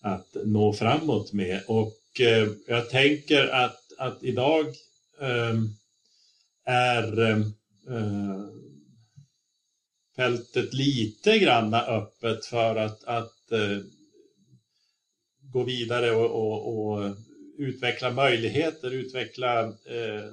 [0.00, 1.62] att nå framåt med.
[1.66, 4.66] Och eh, jag tänker att, att idag
[5.20, 5.68] ehm,
[6.64, 7.52] är ehm,
[10.16, 13.52] fältet lite granna öppet för att, att
[15.52, 17.16] gå vidare och, och, och,
[17.58, 20.30] utveckla möjligheter, utveckla eh,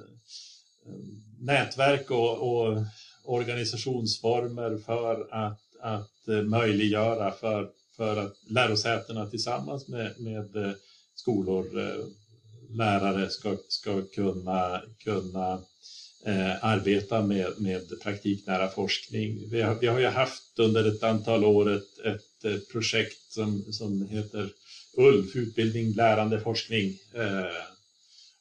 [1.40, 2.84] nätverk och, och,
[3.24, 10.72] organisationsformer för att, att eh, möjliggöra för för att lärosätena tillsammans med, med eh,
[11.14, 12.04] skolor, eh,
[12.70, 15.52] lärare ska, ska kunna, kunna
[16.26, 19.50] eh, arbeta med, med praktiknära forskning.
[19.50, 21.98] Vi har, vi har ju haft under ett antal år ett,
[22.44, 24.50] ett projekt som, som heter
[24.96, 26.98] ULF, utbildning, lärande, forskning.
[27.14, 27.66] Eh,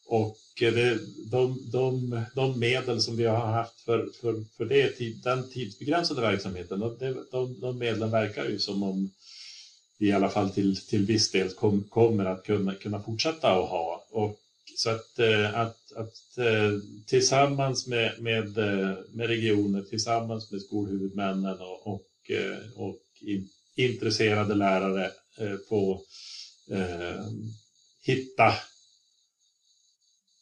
[0.07, 0.99] och det,
[1.31, 6.79] de, de, de medel som vi har haft för, för, för det, den tidsbegränsade verksamheten,
[6.79, 9.11] de, de, de medlen verkar ju som om
[9.97, 13.69] vi i alla fall till, till viss del kom, kommer att kunna, kunna fortsätta att
[13.69, 14.07] ha.
[14.11, 14.39] Och,
[14.77, 18.57] så att, eh, att, att eh, tillsammans med, med,
[19.13, 22.31] med regioner, tillsammans med skolhuvudmännen och, och,
[22.75, 22.99] och
[23.75, 25.11] intresserade lärare
[25.69, 26.01] få
[26.71, 27.25] eh,
[28.01, 28.53] hitta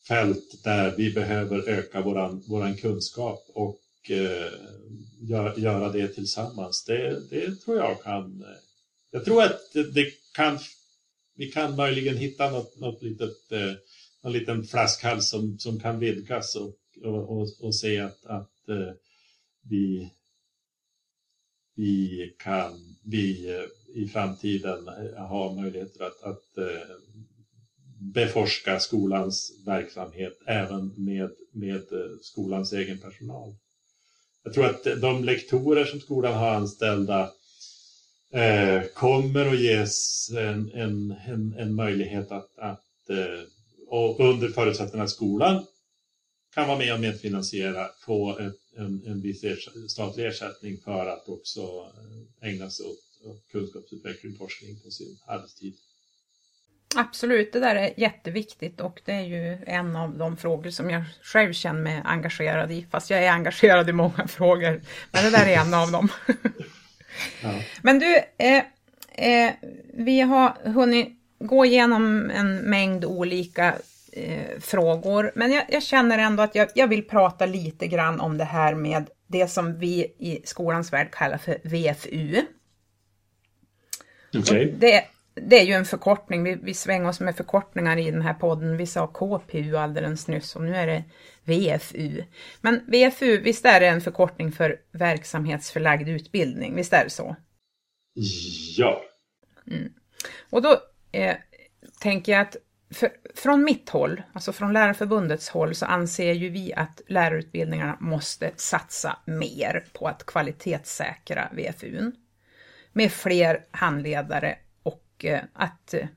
[0.07, 4.53] fält där vi behöver öka våran, våran kunskap och eh,
[5.21, 6.86] gör, göra det tillsammans.
[6.86, 8.57] Det, det tror jag kan eh,
[9.11, 10.59] jag tror att det kan
[11.36, 13.74] vi kan möjligen hitta något, något litet, eh,
[14.24, 18.93] någon liten flaskhals som, som kan vidgas och, och, och, och se att, att eh,
[19.61, 20.09] vi,
[21.76, 26.96] vi kan vi eh, i framtiden eh, ha möjligheter att, att eh,
[28.14, 33.56] beforska skolans verksamhet även med, med eh, skolans egen personal.
[34.44, 37.32] Jag tror att de lektorer som skolan har anställda
[38.32, 43.44] eh, kommer att ges en, en, en, en möjlighet att, att eh,
[43.88, 45.66] och under förutsättning att skolan
[46.54, 51.30] kan vara med och medfinansiera få ett, en, en viss ersätt, statlig ersättning för att
[51.30, 51.62] också
[52.41, 53.12] ägna sig åt,
[53.51, 55.74] kunskapsutveckling och forskning på sin arbetstid.
[56.95, 61.03] Absolut, det där är jätteviktigt och det är ju en av de frågor som jag
[61.21, 64.82] själv känner mig engagerad i, fast jag är engagerad i många frågor.
[65.11, 66.09] Men det där är en av dem.
[67.43, 67.61] ja.
[67.82, 68.63] Men du, eh,
[69.11, 69.53] eh,
[69.93, 73.76] vi har hunnit gå igenom en mängd olika
[74.11, 78.38] eh, frågor, men jag, jag, känner ändå att jag, jag vill prata lite grann om
[78.38, 82.41] det här med det som vi i skolans värld kallar för VFU.
[84.34, 84.71] Okay.
[84.71, 85.03] Det,
[85.36, 88.77] det är ju en förkortning, vi, vi svänger oss med förkortningar i den här podden.
[88.77, 91.03] Vi sa KPU alldeles nyss och nu är det
[91.43, 92.23] VFU.
[92.61, 97.36] Men VFU, visst är det en förkortning för verksamhetsförlagd utbildning, visst är det så?
[98.77, 99.03] Ja.
[99.67, 99.93] Mm.
[100.49, 100.77] Och då
[101.11, 101.36] eh,
[101.99, 102.55] tänker jag att
[102.93, 108.51] för, från mitt håll, alltså från Lärarförbundets håll, så anser ju vi att lärarutbildningarna måste
[108.55, 112.15] satsa mer på att kvalitetssäkra VFUn
[112.94, 116.08] med fler handledare och eh, att eh,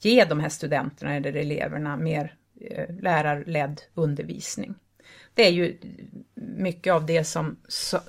[0.00, 4.74] ge de här studenterna eller eleverna mer eh, lärarledd undervisning.
[5.34, 5.78] Det är ju
[6.34, 8.00] mycket av det som så,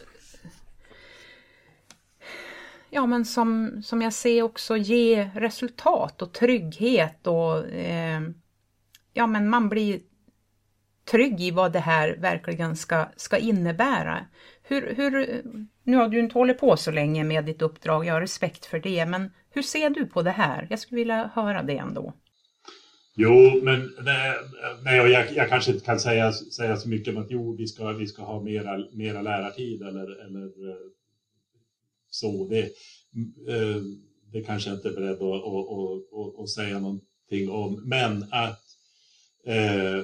[2.89, 8.22] ja, men som, som jag ser också ge resultat och trygghet och eh,
[9.14, 9.99] ja, men man blir
[11.05, 14.26] trygg i vad det här verkligen ska, ska innebära.
[14.64, 15.43] Hur, hur,
[15.84, 18.79] nu har du inte hållit på så länge med ditt uppdrag, jag har respekt för
[18.79, 20.67] det, men hur ser du på det här?
[20.69, 22.13] Jag skulle vilja höra det ändå.
[23.15, 23.91] Jo, men
[24.84, 27.91] nej, jag, jag kanske inte kan säga, säga så mycket om att jo, vi ska,
[27.91, 30.75] vi ska ha mera, mera lärartid eller, eller eh,
[32.09, 32.47] så.
[32.47, 32.61] Det,
[33.49, 33.81] eh,
[34.31, 37.89] det kanske jag inte är beredd att, att, att, att säga någonting om.
[37.89, 38.61] Men att
[39.45, 40.03] eh,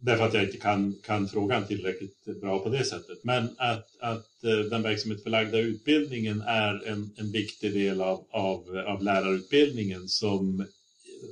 [0.00, 3.24] därför att jag inte kan, kan frågan tillräckligt bra på det sättet.
[3.24, 9.02] Men att, att eh, den verksamhetsförlagda utbildningen är en, en viktig del av, av, av
[9.02, 10.66] lärarutbildningen som,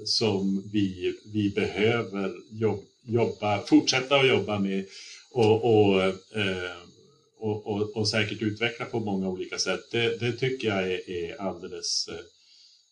[0.04, 2.34] som vi, vi behöver
[3.06, 4.84] jobba, fortsätta att jobba med
[5.32, 6.02] och, och,
[6.36, 6.76] eh,
[7.38, 9.80] och, och, och, säkert utveckla på många olika sätt.
[9.90, 12.24] Det, det tycker jag är, är alldeles, eh,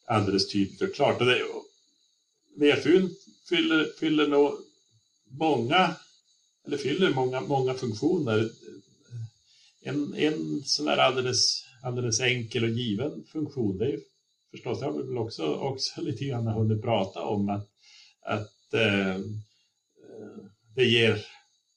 [0.06, 1.20] alldeles tydligt och klart.
[1.20, 1.42] Och det,
[2.56, 3.08] VFU
[3.48, 4.65] fyller, fyller nog
[5.38, 5.96] många,
[6.66, 8.50] eller fyller många, många funktioner.
[9.82, 14.00] En, en sån där alldeles, alldeles enkel och given funktion, det är
[14.50, 17.68] förstås, det har vi väl också, också lite grann hunnit prata om, att,
[18.22, 19.20] att eh,
[20.74, 21.26] det ger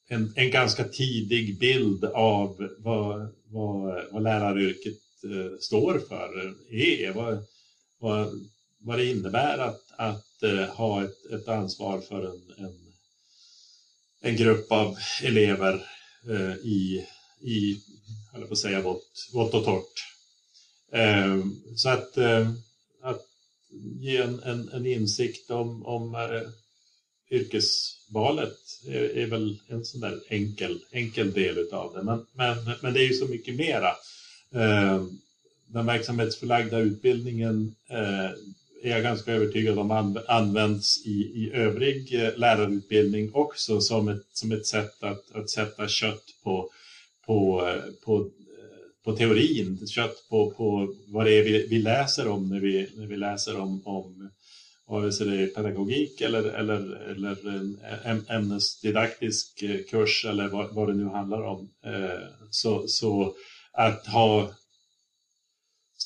[0.07, 7.45] en, en ganska tidig bild av vad, vad, vad läraryrket eh, står för, är, vad,
[7.99, 8.47] vad,
[8.79, 12.88] vad det innebär att, att eh, ha ett, ett ansvar för en, en
[14.21, 15.73] en grupp av elever
[16.29, 17.05] eh, i,
[17.41, 17.81] i
[18.33, 20.05] jag på att säga vått, vått och torrt.
[20.91, 21.39] Eh,
[21.75, 22.51] så att, eh,
[23.01, 23.21] att
[23.99, 26.49] ge en, en, en, insikt om, om eh,
[27.39, 28.57] yrkesvalet
[28.87, 32.03] är, är, väl en sån där enkel, enkel del av det.
[32.03, 33.89] Men, men, men det är ju så mycket mera.
[34.53, 35.03] Eh,
[35.67, 38.31] den verksamhetsförlagda utbildningen eh,
[38.83, 44.51] är jag ganska övertygad om används i, i övrig eh, lärarutbildning också som ett, som
[44.51, 46.69] ett sätt att, att sätta kött på,
[47.25, 52.27] på, eh, på, eh, på teorin, kött på, på vad det är vi, vi läser
[52.27, 54.29] om när vi, när vi läser om, om
[54.87, 57.37] vare sig det är pedagogik eller, eller, eller
[58.03, 61.69] en ämnesdidaktisk kurs eller vad, vad det nu handlar om.
[62.49, 63.33] Så, så
[63.73, 64.51] att ha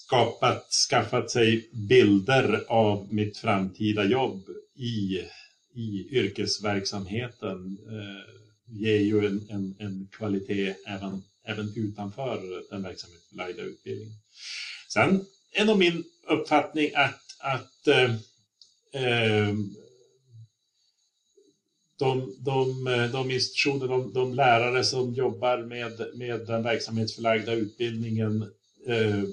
[0.06, 5.28] skapat, skaffat sig bilder av mitt framtida jobb i,
[5.76, 8.34] i yrkesverksamheten eh,
[8.66, 14.14] ger ju en, en, en kvalitet även, även utanför den verksamhetsförlagda utbildningen.
[14.90, 18.12] Sen är nog min uppfattning att, att eh,
[19.04, 19.54] eh
[22.00, 28.42] de, de, de institutioner, de, de, lärare som jobbar med, med den verksamhetsförlagda utbildningen
[28.88, 29.24] eh,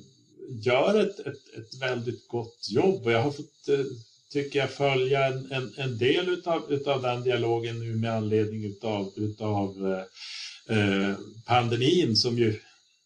[0.49, 3.85] gör ett, ett, ett väldigt gott jobb och jag har fått, eh,
[4.33, 9.13] tycker jag, följa en, en, en del utav, utav den dialogen nu med anledning utav,
[9.17, 11.15] utav eh, eh
[11.47, 12.61] pandemin som ju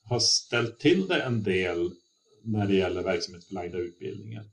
[0.04, 1.90] har ställt till det en del
[2.44, 4.44] när det gäller verksamhetsförlagda utbildningen.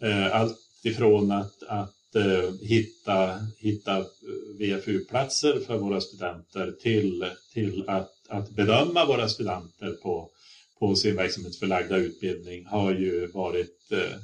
[0.00, 4.04] Eh, allt ifrån att, att eh, hitta, hitta eh,
[4.58, 10.30] VFU-platser för våra studenter till, till att, att bedöma våra studenter på,
[10.82, 14.18] på sin verksamhetsförlagda utbildning har ju varit eh,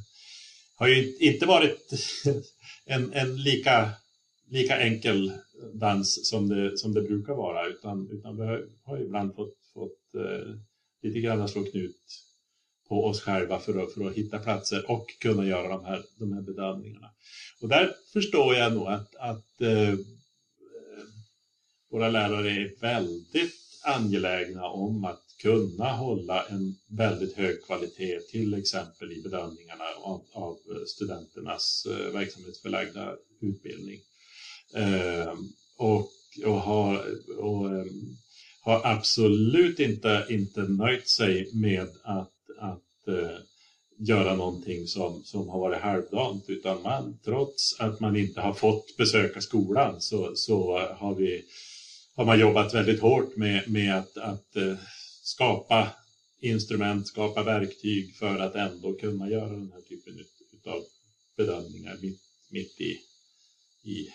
[0.75, 1.93] har ju inte varit
[2.85, 3.91] en, en lika,
[4.49, 5.33] lika enkel
[5.75, 10.55] dans som det, som det brukar vara utan, utan vi har ibland fått, fått eh,
[11.03, 12.25] lite grann slå knut
[12.89, 16.33] på oss själva för att, för att hitta platser och kunna göra de här, de
[16.33, 17.11] här bedömningarna.
[17.63, 19.95] Och där förstår jag nog att, att eh,
[21.91, 23.55] våra lärare är väldigt
[23.85, 30.59] angelägna om att kunna hålla en väldigt hög kvalitet, till exempel i bedömningarna av, av
[30.87, 34.01] studenternas eh, verksamhetsförlagda utbildning.
[34.75, 35.35] Eh,
[35.79, 36.11] och,
[36.45, 37.05] och, har,
[37.39, 38.17] och ehm,
[38.61, 43.39] har absolut inte, inte nöjt sig med att, att eh,
[43.99, 48.97] göra någonting som, som har varit halvdant utan man, trots att man inte har fått
[48.97, 51.45] besöka skolan så, så har, vi,
[52.17, 54.75] har man jobbat väldigt hårt med, med att, att eh,
[55.29, 55.89] skapa
[56.41, 60.15] instrument, skapa verktyg för att ändå kunna göra den här typen
[60.67, 60.83] av
[61.37, 62.21] bedömningar mitt,
[62.51, 62.99] mitt i,
[63.91, 64.09] i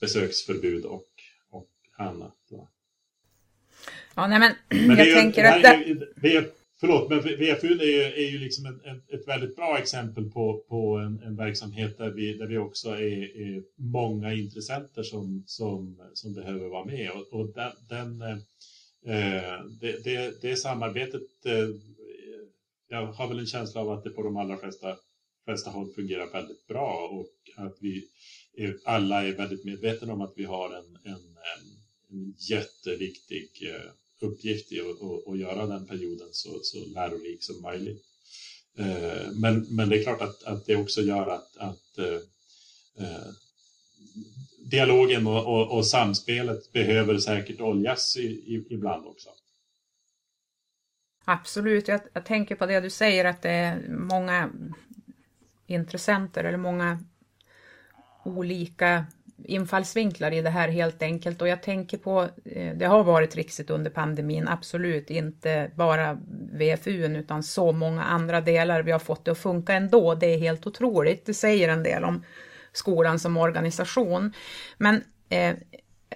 [0.00, 1.08] besöksförbud och,
[1.50, 2.36] och annat.
[4.14, 4.52] Ja, nej men,
[4.98, 5.62] jag tänker att...
[6.22, 6.54] Det...
[6.80, 10.64] Förlåt, men VFU är ju, är ju liksom en, en, ett väldigt bra exempel på,
[10.68, 16.10] på en, en verksamhet där vi, där vi också är, är många intressenter som, som,
[16.14, 17.10] som behöver vara med.
[17.10, 18.38] Och, och den, den eh,
[19.08, 21.68] Eh, det, det, det, samarbetet, eh,
[22.88, 24.96] jag har väl en känsla av att det på de allra flesta,
[25.44, 28.08] flesta håll fungerar väldigt bra och att vi
[28.56, 31.36] är, alla är väldigt medvetna om att vi har en, en,
[32.10, 33.90] en jätteviktig eh,
[34.20, 38.04] uppgift i att, att göra den perioden så, så lärorik som möjligt.
[38.78, 42.20] Eh, men, men det är klart att, att det också gör att, att eh,
[43.04, 43.32] eh
[44.70, 49.28] dialogen och, och, och, samspelet behöver säkert oljas i, i, ibland också.
[51.24, 54.50] Absolut, jag, jag, tänker på det du säger att det är många
[55.66, 56.98] intressenter eller många
[58.24, 59.06] olika
[59.44, 61.42] infallsvinklar i det här helt enkelt.
[61.42, 66.18] Och jag tänker på, eh, det har varit trixigt under pandemin, absolut, inte bara
[66.52, 70.38] VFU utan så många andra delar vi har fått det att funka ändå, det är
[70.38, 72.24] helt otroligt, det säger en del om
[72.72, 74.32] skolan som organisation.
[74.78, 75.56] Men eh,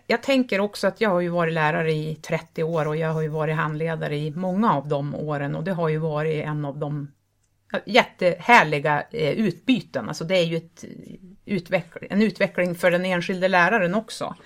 [0.07, 3.23] jag tänker också att jag har ju varit lärare i 30 år och jag har
[3.23, 6.79] ju varit handledare i många av de åren och det har ju varit en av
[6.79, 7.09] de
[7.87, 10.09] jättehärliga eh, utbyten.
[10.09, 10.85] Alltså det är ju ett
[11.45, 14.37] utveckling, en utveckling för den enskilde läraren också.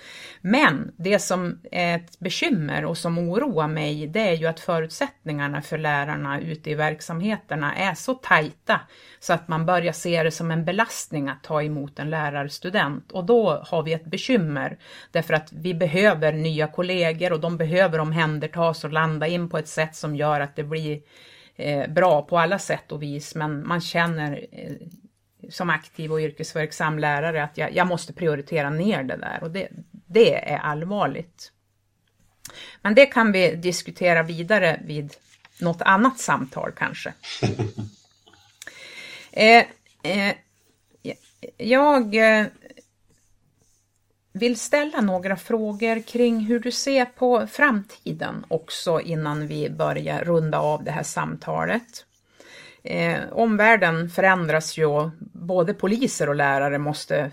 [0.41, 5.63] Men det som är ett bekymmer och som oroar mig, det är ju att förutsättningarna
[5.63, 8.81] för lärarna ute i verksamheterna är så tajta
[9.21, 13.25] så att man börjar se det som en belastning att ta emot en lärarstudent och
[13.25, 14.79] då har vi ett bekymmer
[15.11, 19.69] därför att vi behöver nya kollegor och de behöver omhändertas och landa in på ett
[19.69, 21.01] sätt som gör att det blir
[21.57, 24.73] eh, bra på alla sätt och vis men man känner eh,
[25.51, 29.69] som aktiv och yrkesverksam lärare att jag, jag måste prioritera ner det där och det,
[30.07, 31.53] det är allvarligt.
[32.83, 35.15] Men det kan vi diskutera vidare vid
[35.61, 37.13] något annat samtal kanske.
[39.33, 39.65] eh,
[40.03, 40.35] eh,
[41.57, 42.47] jag eh,
[44.37, 50.59] vill ställa några frågor kring hur du ser på framtiden också innan vi börjar runda
[50.59, 52.07] av det här samtalet.
[52.83, 57.31] Eh, omvärlden förändras ju både poliser och lärare måste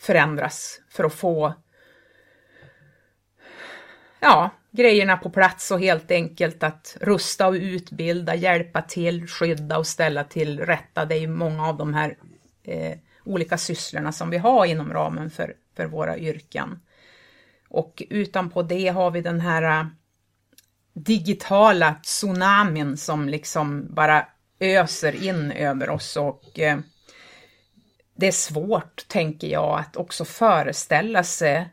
[0.00, 1.54] förändras för att få
[4.20, 9.86] ja, grejerna på plats och helt enkelt att rusta och utbilda, hjälpa till, skydda och
[9.86, 11.04] ställa till rätta.
[11.04, 12.16] Det är ju många av de här
[12.64, 16.80] eh, olika sysslorna som vi har inom ramen för, för våra yrken.
[17.68, 19.86] Och utanpå det har vi den här äh,
[20.92, 24.26] digitala tsunamin som liksom bara
[24.60, 26.78] öser in över oss och eh,
[28.14, 31.68] det är svårt, tänker jag, att också föreställa sig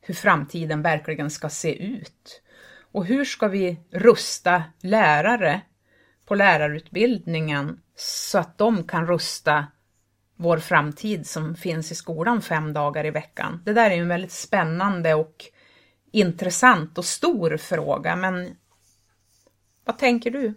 [0.00, 2.42] hur framtiden verkligen ska se ut.
[2.92, 5.60] Och hur ska vi rusta lärare
[6.26, 9.66] på lärarutbildningen så att de kan rusta
[10.38, 13.62] vår framtid som finns i skolan fem dagar i veckan?
[13.64, 15.44] Det där är en väldigt spännande och
[16.12, 18.56] intressant och stor fråga, men
[19.84, 20.54] vad tänker du?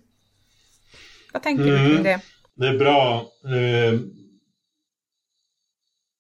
[1.33, 1.83] Vad tänker mm.
[1.83, 2.21] du kring det?
[2.53, 3.31] Det är bra.
[3.45, 3.99] Eh,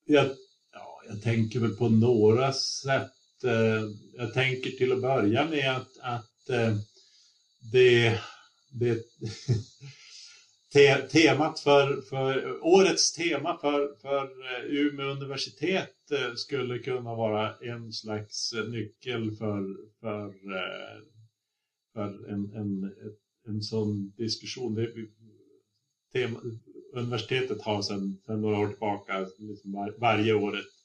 [0.05, 0.25] jag,
[0.73, 3.43] ja, jag tänker väl på några sätt.
[3.43, 3.83] Eh,
[4.17, 6.75] jag tänker till att börja med att, att eh,
[7.71, 8.19] det,
[8.71, 8.93] det
[10.73, 17.55] te, temat för, för årets tema för, för eh, Umeå universitet eh, skulle kunna vara
[17.57, 21.01] en slags nyckel för, för, eh,
[21.93, 22.93] för en, en,
[23.47, 24.75] en sån diskussion.
[24.75, 24.93] Det,
[26.13, 26.39] tema,
[26.93, 30.80] universitetet har sedan, sedan några år tillbaka liksom var, varje år ett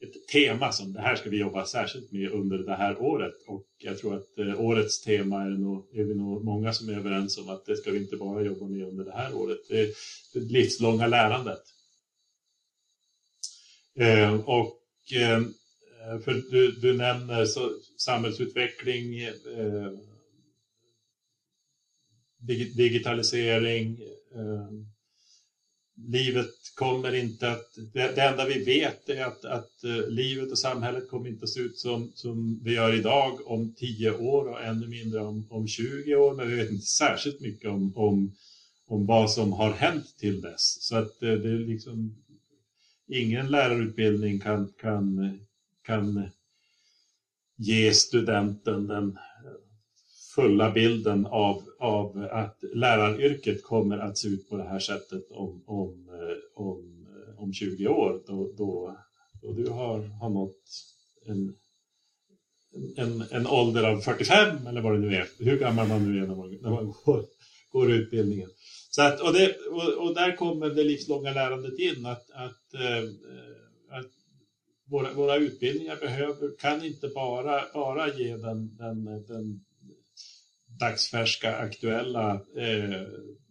[0.00, 3.34] ett tema som det här ska vi jobba särskilt med under det här året.
[3.46, 6.92] Och jag tror att eh, årets tema är, nog, är vi nog många som är
[6.92, 9.58] överens om att det ska vi inte bara jobba med under det här året.
[9.68, 9.94] Det
[10.34, 11.62] det livslånga lärandet.
[13.94, 14.82] Eh, och
[15.12, 15.42] eh,
[16.24, 19.92] för du, du nämner så, samhällsutveckling, eh,
[22.76, 24.00] digitalisering,
[24.34, 24.70] eh,
[26.08, 27.74] livet kommer inte att...
[27.92, 31.50] Det, det enda vi vet är att, att eh, livet och samhället kommer inte att
[31.50, 35.68] se ut som, som vi gör idag om 10 år och ännu mindre om, om
[35.68, 36.34] 20 år.
[36.34, 38.36] Men vi vet inte särskilt mycket om, om,
[38.86, 40.82] om vad som har hänt till dess.
[40.82, 42.16] Så att eh, det är liksom...
[43.12, 45.38] Ingen lärarutbildning kan, kan,
[45.82, 46.28] kan
[47.56, 49.18] ge studenten den
[50.40, 55.62] fulla bilden av, av att läraryrket kommer att se ut på det här sättet om,
[55.66, 58.96] om, eh, om, eh, om 20 år då, då,
[59.42, 60.62] då du har, har nått
[61.26, 61.54] en,
[62.96, 66.26] en, en ålder av 45 eller vad det nu är, hur gammal man nu är
[66.26, 67.24] när man, när man går,
[67.72, 68.48] går utbildningen.
[68.90, 73.04] Så att, och, det, och, och, där kommer det livslånga lärandet in, att, att, äh,
[73.98, 74.10] att
[74.90, 79.64] våra, våra utbildningar behöver, kan inte bara, bara ge den, den, den
[80.80, 83.02] dagsfärska aktuella eh,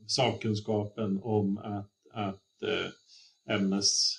[0.08, 4.16] sakkunskapen om att, att eh, ämnes,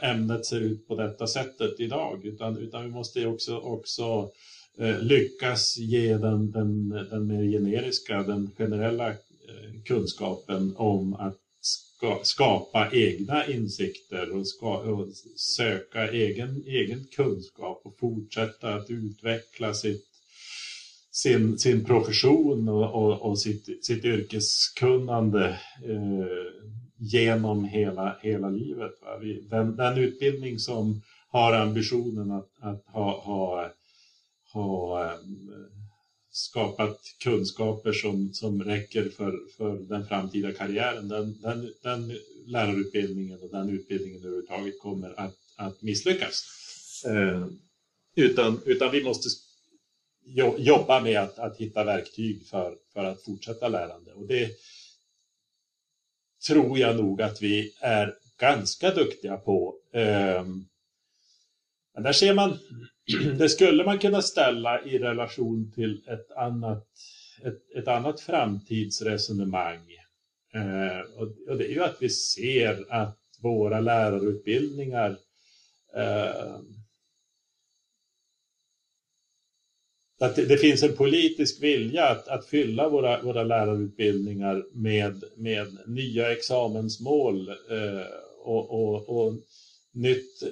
[0.00, 4.30] ämnet ser ut på detta sättet idag, utan, utan vi måste också, också
[4.78, 12.20] eh, lyckas ge den, den, den mer generiska, den generella eh, kunskapen om att ska,
[12.22, 20.04] skapa egna insikter och, ska, och söka egen, egen kunskap och fortsätta att utveckla sitt
[21.10, 25.48] sin, sin profession och, och, och sitt, sitt yrkeskunnande
[25.84, 26.26] eh,
[26.98, 28.92] genom hela, hela livet.
[29.50, 33.70] Den, den, utbildning som har ambitionen att, att ha, ha,
[34.52, 35.18] ha eh,
[36.30, 42.12] skapat kunskaper som, som räcker för, för den framtida karriären, den, den, den
[42.46, 46.44] lärarutbildningen och den utbildningen överhuvudtaget kommer att, att misslyckas.
[47.06, 47.46] Eh,
[48.16, 49.28] utan, utan vi måste
[50.58, 54.12] jobba med att, att hitta verktyg för, för att fortsätta lärande.
[54.12, 54.50] Och det
[56.46, 59.74] tror jag nog att vi är ganska duktiga på.
[59.92, 60.64] Ehm,
[61.94, 62.58] men där ser man,
[63.38, 66.86] det skulle man kunna ställa i relation till ett annat,
[67.42, 69.86] ett, ett annat framtidsresonemang.
[70.54, 71.12] Ehm,
[71.46, 75.18] och det är ju att vi ser att våra lärarutbildningar
[75.96, 76.77] ehm,
[80.20, 85.78] att det, det, finns en politisk vilja att, att fylla våra, våra lärarutbildningar med, med
[85.86, 88.06] nya examensmål eh,
[88.44, 89.32] och, och, och
[89.92, 90.42] nytt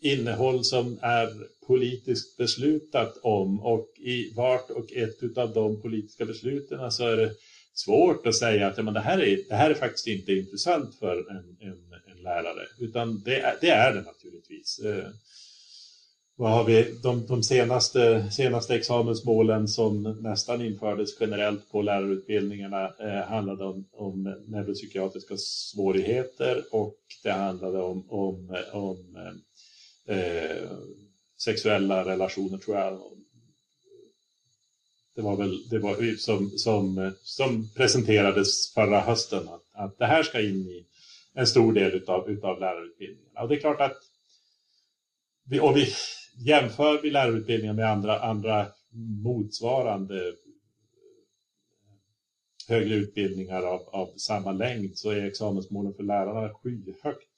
[0.00, 1.28] innehåll som är
[1.66, 7.32] politiskt beslutat om och i vart och ett av de politiska besluten så är det
[7.74, 10.94] svårt att säga att ja, men det, här är, det här är faktiskt inte intressant
[10.98, 11.78] för en, en,
[12.16, 14.80] en lärare utan det är, det är det naturligtvis.
[14.84, 15.08] Eh,
[16.36, 16.98] vad har vi?
[17.02, 24.42] De, de senaste, senaste examensmålen som nästan infördes generellt på lärarutbildningarna eh, handlade om, om
[24.46, 29.16] neuropsykiatriska svårigheter och det handlade om, om, om
[30.06, 30.68] eh, eh
[31.38, 33.00] sexuella relationer tror jag.
[35.14, 40.22] Det var väl det var som, som, som presenterades förra hösten att, att det här
[40.22, 40.86] ska in i
[41.34, 43.40] en stor del utav, utav lärarutbildningarna.
[43.40, 43.96] Och det är klart att
[45.44, 45.88] vi, och vi,
[46.36, 48.66] jämför vi lärarutbildningen med andra, andra
[49.22, 50.34] motsvarande eh,
[52.68, 57.28] högre utbildningar av, av samma längd så är examensmålen för lärarna skyhögt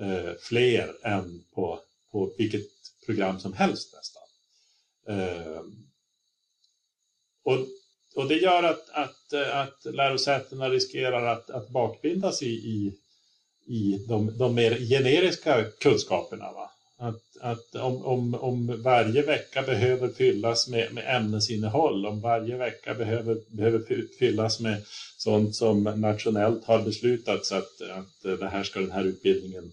[0.00, 1.80] eh, fler än på,
[2.12, 2.66] på vilket
[3.06, 4.22] program som helst nästan.
[5.08, 5.62] Eh,
[7.44, 7.58] och,
[8.14, 12.98] och det gör att, att, eh, att lärosätena riskerar att, att bakbindas i, i,
[13.66, 16.52] i de, de mer generiska kunskaperna.
[16.52, 16.71] Va?
[17.02, 22.94] Att, att om, om, om varje vecka behöver fyllas med, med ämnesinnehåll, om varje vecka
[22.94, 23.82] behöver, behöver
[24.18, 24.82] fyllas med
[25.18, 29.72] sånt som nationellt har beslutats att, att det här ska den här utbildningen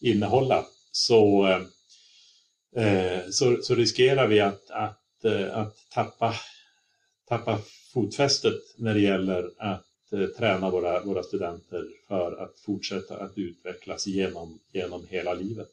[0.00, 1.46] innehålla, så,
[2.76, 6.34] eh, så, så, riskerar vi att, att, eh, att tappa,
[7.28, 7.58] tappa
[7.92, 14.06] fotfästet när det gäller att eh, träna våra, våra studenter för att fortsätta att utvecklas
[14.06, 15.68] genom, genom hela livet.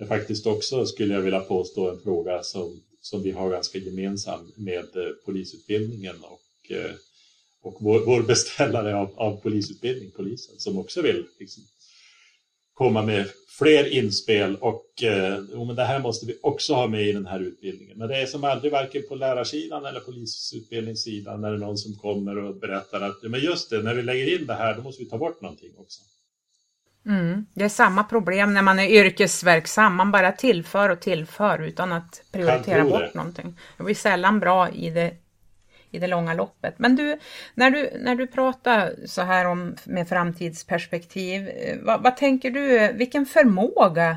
[0.00, 3.78] Det är faktiskt också, skulle jag vilja påstå, en fråga som, som vi har ganska
[3.78, 6.90] gemensam med eh, polisutbildningen och, eh,
[7.62, 11.62] och vår, vår beställare av, av polisutbildning, polisen, som också vill liksom,
[12.74, 13.26] komma med
[13.58, 17.40] fler inspel och eh, men det här måste vi också ha med i den här
[17.40, 17.98] utbildningen.
[17.98, 21.96] Men det är som aldrig varken på lärarsidan eller polisutbildningssidan när det är någon som
[21.96, 25.02] kommer och berättar att men just det, när vi lägger in det här då måste
[25.02, 26.02] vi ta bort någonting också.
[27.06, 27.46] Mm.
[27.54, 32.22] Det är samma problem när man är yrkesverksam, man bara tillför och tillför utan att
[32.32, 33.14] prioritera bort det.
[33.14, 33.58] någonting.
[33.76, 35.14] Det blir sällan bra i det
[35.90, 36.74] i det långa loppet.
[36.78, 37.18] Men du,
[37.54, 42.92] när du, när du pratar så här om med framtidsperspektiv, eh, vad, vad tänker du,
[42.92, 44.16] vilken förmåga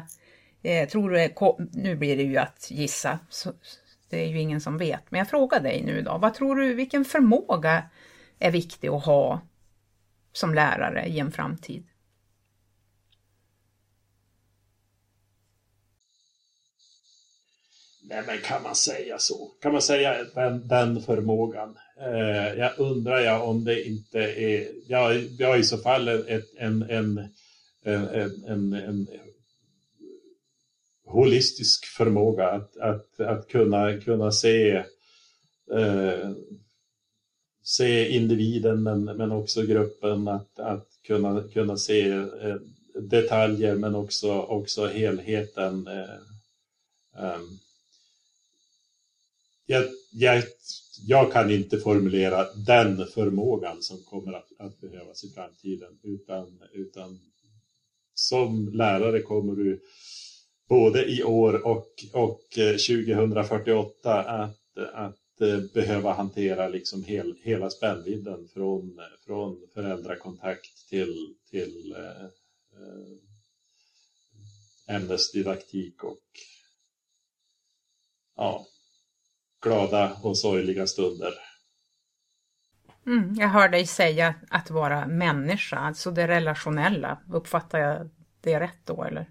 [0.64, 1.34] eh, tror du,
[1.72, 3.54] nu blir det ju att gissa, så,
[4.10, 6.74] det är ju ingen som vet, men jag frågar dig nu då, vad tror du,
[6.74, 7.84] vilken förmåga
[8.40, 9.42] är viktig att ha
[10.34, 11.88] som lärare i en framtid?
[18.14, 19.52] Nej, men kan man säga så?
[19.62, 21.78] Kan man säga den, den förmågan?
[22.00, 25.02] Eh, jag undrar jag om det inte är, ja,
[25.48, 27.28] har i så fall ett, en, en,
[27.84, 28.08] en,
[28.48, 29.08] en, en
[31.06, 34.84] holistisk förmåga att, att, att kunna, kunna se,
[35.74, 36.32] eh,
[37.64, 42.56] se individen men, men också gruppen, att, att kunna, kunna se eh,
[42.96, 45.88] detaljer men också, också helheten.
[45.88, 47.60] Eh, um,
[49.66, 50.44] jag, jag,
[51.08, 57.20] jag, kan inte formulera den förmågan som kommer att, att behövas i framtiden utan, utan
[58.14, 59.82] som lärare kommer du
[60.70, 67.70] både i år och, och eh, 2048 att, att eh, behöva hantera liksom hel, hela
[67.70, 72.28] spännvidden från, från föräldrakontakt till, till eh,
[74.96, 76.24] ämnesdidaktik och
[78.36, 78.68] ja,
[79.64, 81.34] glada och sorgliga stunder.
[83.06, 87.20] Mm, jag hör dig säga att vara människa, alltså det relationella.
[87.32, 88.10] Uppfattar jag
[88.42, 89.30] det rätt då eller?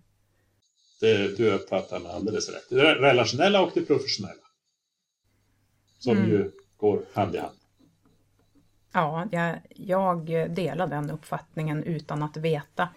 [1.01, 2.69] Det, du uppfattar mig alldeles rätt.
[2.71, 4.43] Det relationella och det professionella.
[5.99, 6.31] Som mm.
[6.31, 7.57] ju går hand i hand.
[8.93, 12.89] Ja, jag, jag delar den uppfattningen utan att veta.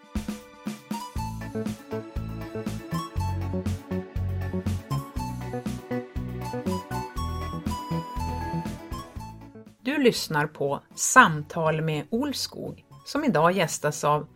[9.95, 14.27] Du lyssnar på Samtal med Olskog som idag gästas av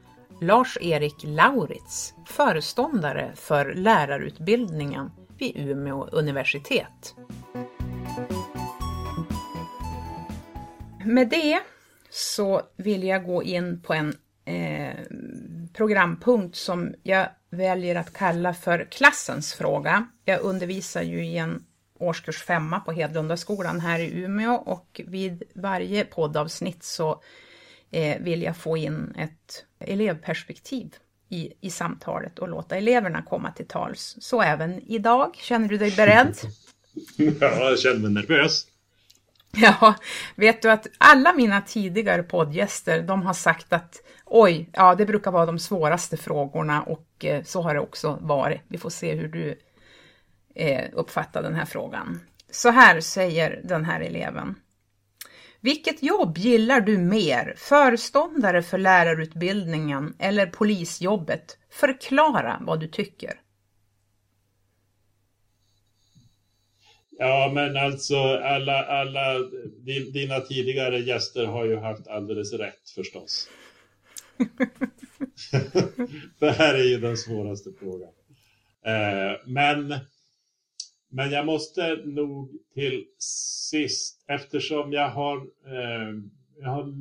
[0.42, 7.16] Lars-Erik Lauritz, föreståndare för lärarutbildningen vid Umeå universitet.
[11.06, 11.60] Med det
[12.10, 14.14] så vill jag gå in på en
[14.46, 14.96] eh,
[15.74, 20.08] programpunkt som jag väljer att kalla för klassens fråga.
[20.26, 21.64] Jag undervisar ju i en
[22.00, 27.22] årskurs femma på Hedlundaskolan här i Umeå och vid varje poddavsnitt så
[27.92, 30.96] eh, vill jag få in ett elevperspektiv
[31.30, 34.18] i, i samtalet och låta eleverna komma till tals.
[34.20, 35.36] Så även idag.
[35.36, 36.36] Känner du dig beredd?
[37.18, 38.66] ja, jag känner mig nervös.
[39.52, 39.96] Ja,
[40.36, 45.32] vet du att alla mina tidigare poddgäster, de har sagt att oj, ja det brukar
[45.32, 48.62] vara de svåraste frågorna och eh, så har det också varit.
[48.68, 49.60] Vi får se hur du
[50.56, 52.20] eh, uppfatta den här frågan.
[52.52, 54.56] Så här säger den här eleven.
[55.62, 57.54] Vilket jobb gillar du mer?
[57.58, 61.58] Föreståndare för lärarutbildningen eller polisjobbet?
[61.70, 63.42] Förklara vad du tycker.
[67.12, 69.40] Ja, men alltså alla, alla
[70.14, 73.50] dina tidigare gäster har ju haft alldeles rätt förstås.
[76.40, 78.10] det här är ju den svåraste frågan.
[78.86, 80.00] Eh, men
[81.10, 83.06] men jag måste nog till
[83.70, 86.16] sist, eftersom jag har, eh,
[86.60, 86.94] jag har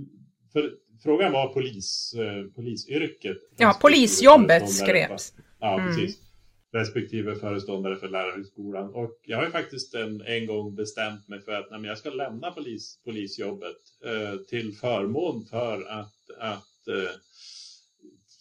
[0.52, 0.72] för,
[1.02, 3.38] frågan var polis, eh, polisyrket.
[3.56, 5.34] Ja, polisjobbet skrevs.
[5.60, 5.86] Ja, mm.
[5.86, 6.18] precis.
[6.72, 8.94] Respektive föreståndare för lärarhögskolan.
[8.94, 12.10] Och jag har ju faktiskt en, en gång bestämt mig för att nej, jag ska
[12.10, 17.10] lämna polis, polisjobbet eh, till förmån för att, att eh,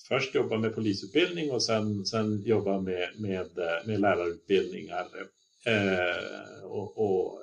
[0.08, 3.50] först jobba med polisutbildning och sen, sen jobba med, med,
[3.86, 5.08] med lärarutbildningar
[5.66, 7.40] eh, och, och,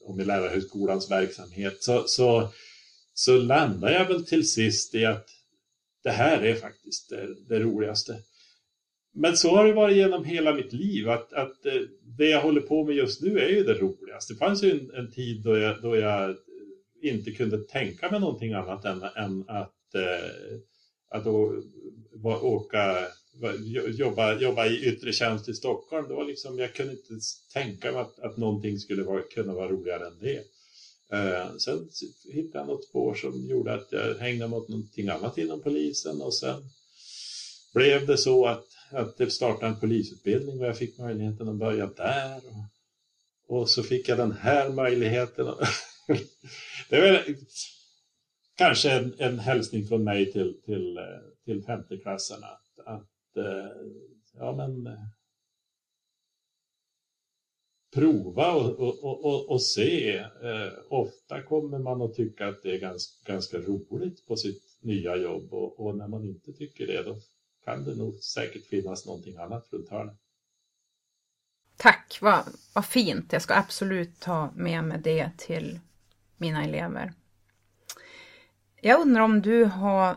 [0.00, 2.48] och, med lärarhögskolans verksamhet så, så,
[3.14, 5.26] så landar jag väl till sist i att
[6.02, 8.18] det här är faktiskt det, det roligaste.
[9.14, 12.60] Men så har det varit genom hela mitt liv att, att eh, det jag håller
[12.60, 14.32] på med just nu är ju det roligaste.
[14.32, 16.36] Det fanns ju en, en tid då jag, då jag
[17.02, 20.58] inte kunde tänka mig någonting annat än, än att, eh,
[21.10, 21.62] att å,
[22.42, 23.06] åka,
[23.88, 26.08] jobba, jobba i yttre tjänst i Stockholm.
[26.08, 27.14] Det var liksom, jag kunde inte
[27.52, 30.44] tänka mig att, att någonting skulle vara, kunna vara roligare än det.
[31.12, 31.88] Eh, sen
[32.24, 36.34] hittade jag något spår som gjorde att jag hängde mot någonting annat inom polisen och
[36.34, 36.62] sen
[37.74, 41.86] blev det så att, att det startade en polisutbildning och jag fick möjligheten att börja
[41.86, 42.40] där.
[42.46, 45.46] Och, och så fick jag den här möjligheten.
[46.88, 47.36] det är väl
[48.56, 51.04] kanske en, en hälsning från mig till, till, eh,
[51.44, 52.48] till femteklassarna.
[53.38, 53.70] Eh,
[54.32, 54.98] ja, men,
[57.94, 60.16] prova och, och, och, och se.
[60.18, 65.16] Eh, ofta kommer man att tycka att det är ganska, ganska roligt på sitt nya
[65.16, 67.16] jobb och, och, när man inte tycker det då
[67.64, 70.16] kan det nog säkert finnas någonting annat runt hörnet.
[71.76, 72.44] Tack, vad,
[72.74, 73.32] vad fint.
[73.32, 75.80] Jag ska absolut ta med mig det till
[76.36, 77.12] mina elever.
[78.82, 80.16] Jag undrar om du har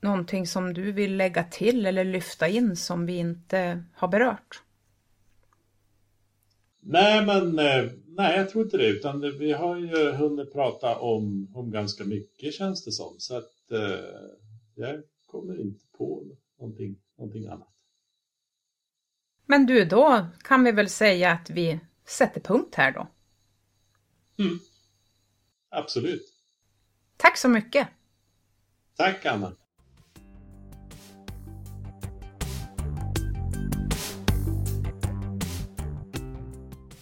[0.00, 4.62] någonting som du vill lägga till eller lyfta in som vi inte har berört?
[6.80, 8.88] Nej, men eh, nej, jag tror inte det.
[8.88, 13.14] Utan vi har ju hunnit prata om, om ganska mycket känns det som.
[13.18, 14.04] Så att eh,
[14.74, 16.24] jag kommer inte på
[16.58, 17.68] någonting, någonting annat.
[19.46, 23.08] Men du, då kan vi väl säga att vi sätter punkt här då?
[24.44, 24.58] Mm.
[25.68, 26.32] Absolut.
[27.16, 27.88] Tack så mycket.
[28.96, 29.56] Tack Anna.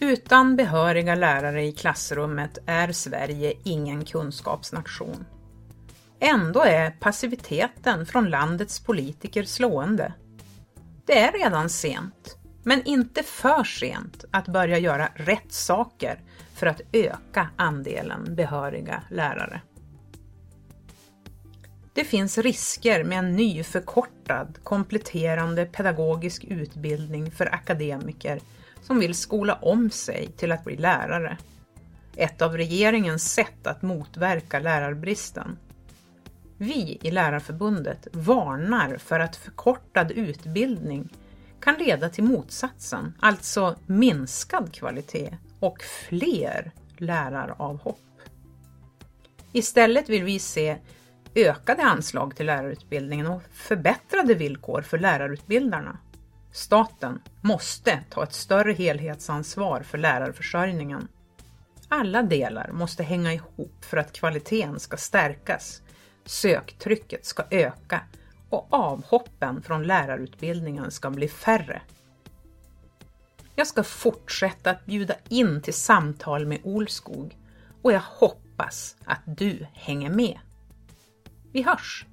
[0.09, 5.27] Utan behöriga lärare i klassrummet är Sverige ingen kunskapsnation.
[6.21, 10.13] Ändå är passiviteten från landets politiker slående.
[11.07, 16.21] Det är redan sent, men inte för sent att börja göra rätt saker
[16.55, 19.61] för att öka andelen behöriga lärare.
[21.95, 28.41] Det finns risker med en ny förkortad kompletterande pedagogisk utbildning för akademiker
[28.83, 31.39] som vill skola om sig till att bli lärare.
[32.17, 35.59] Ett av regeringens sätt att motverka lärarbristen.
[36.57, 41.09] Vi i Lärarförbundet varnar för att förkortad utbildning
[41.61, 47.99] kan leda till motsatsen, alltså minskad kvalitet och fler läraravhopp.
[49.53, 50.77] Istället vill vi se
[51.35, 55.99] ökade anslag till lärarutbildningen och förbättrade villkor för lärarutbildarna.
[56.59, 61.09] Staten måste ta ett större helhetsansvar för lärarförsörjningen.
[61.89, 65.83] Alla delar måste hänga ihop för att kvaliteten ska stärkas,
[66.25, 68.01] söktrycket ska öka
[68.49, 71.83] och avhoppen från lärarutbildningen ska bli färre.
[73.55, 77.37] Jag ska fortsätta att bjuda in till samtal med Olskog
[77.83, 80.39] och jag hoppas att du hänger med.
[81.53, 82.07] Vi hörs!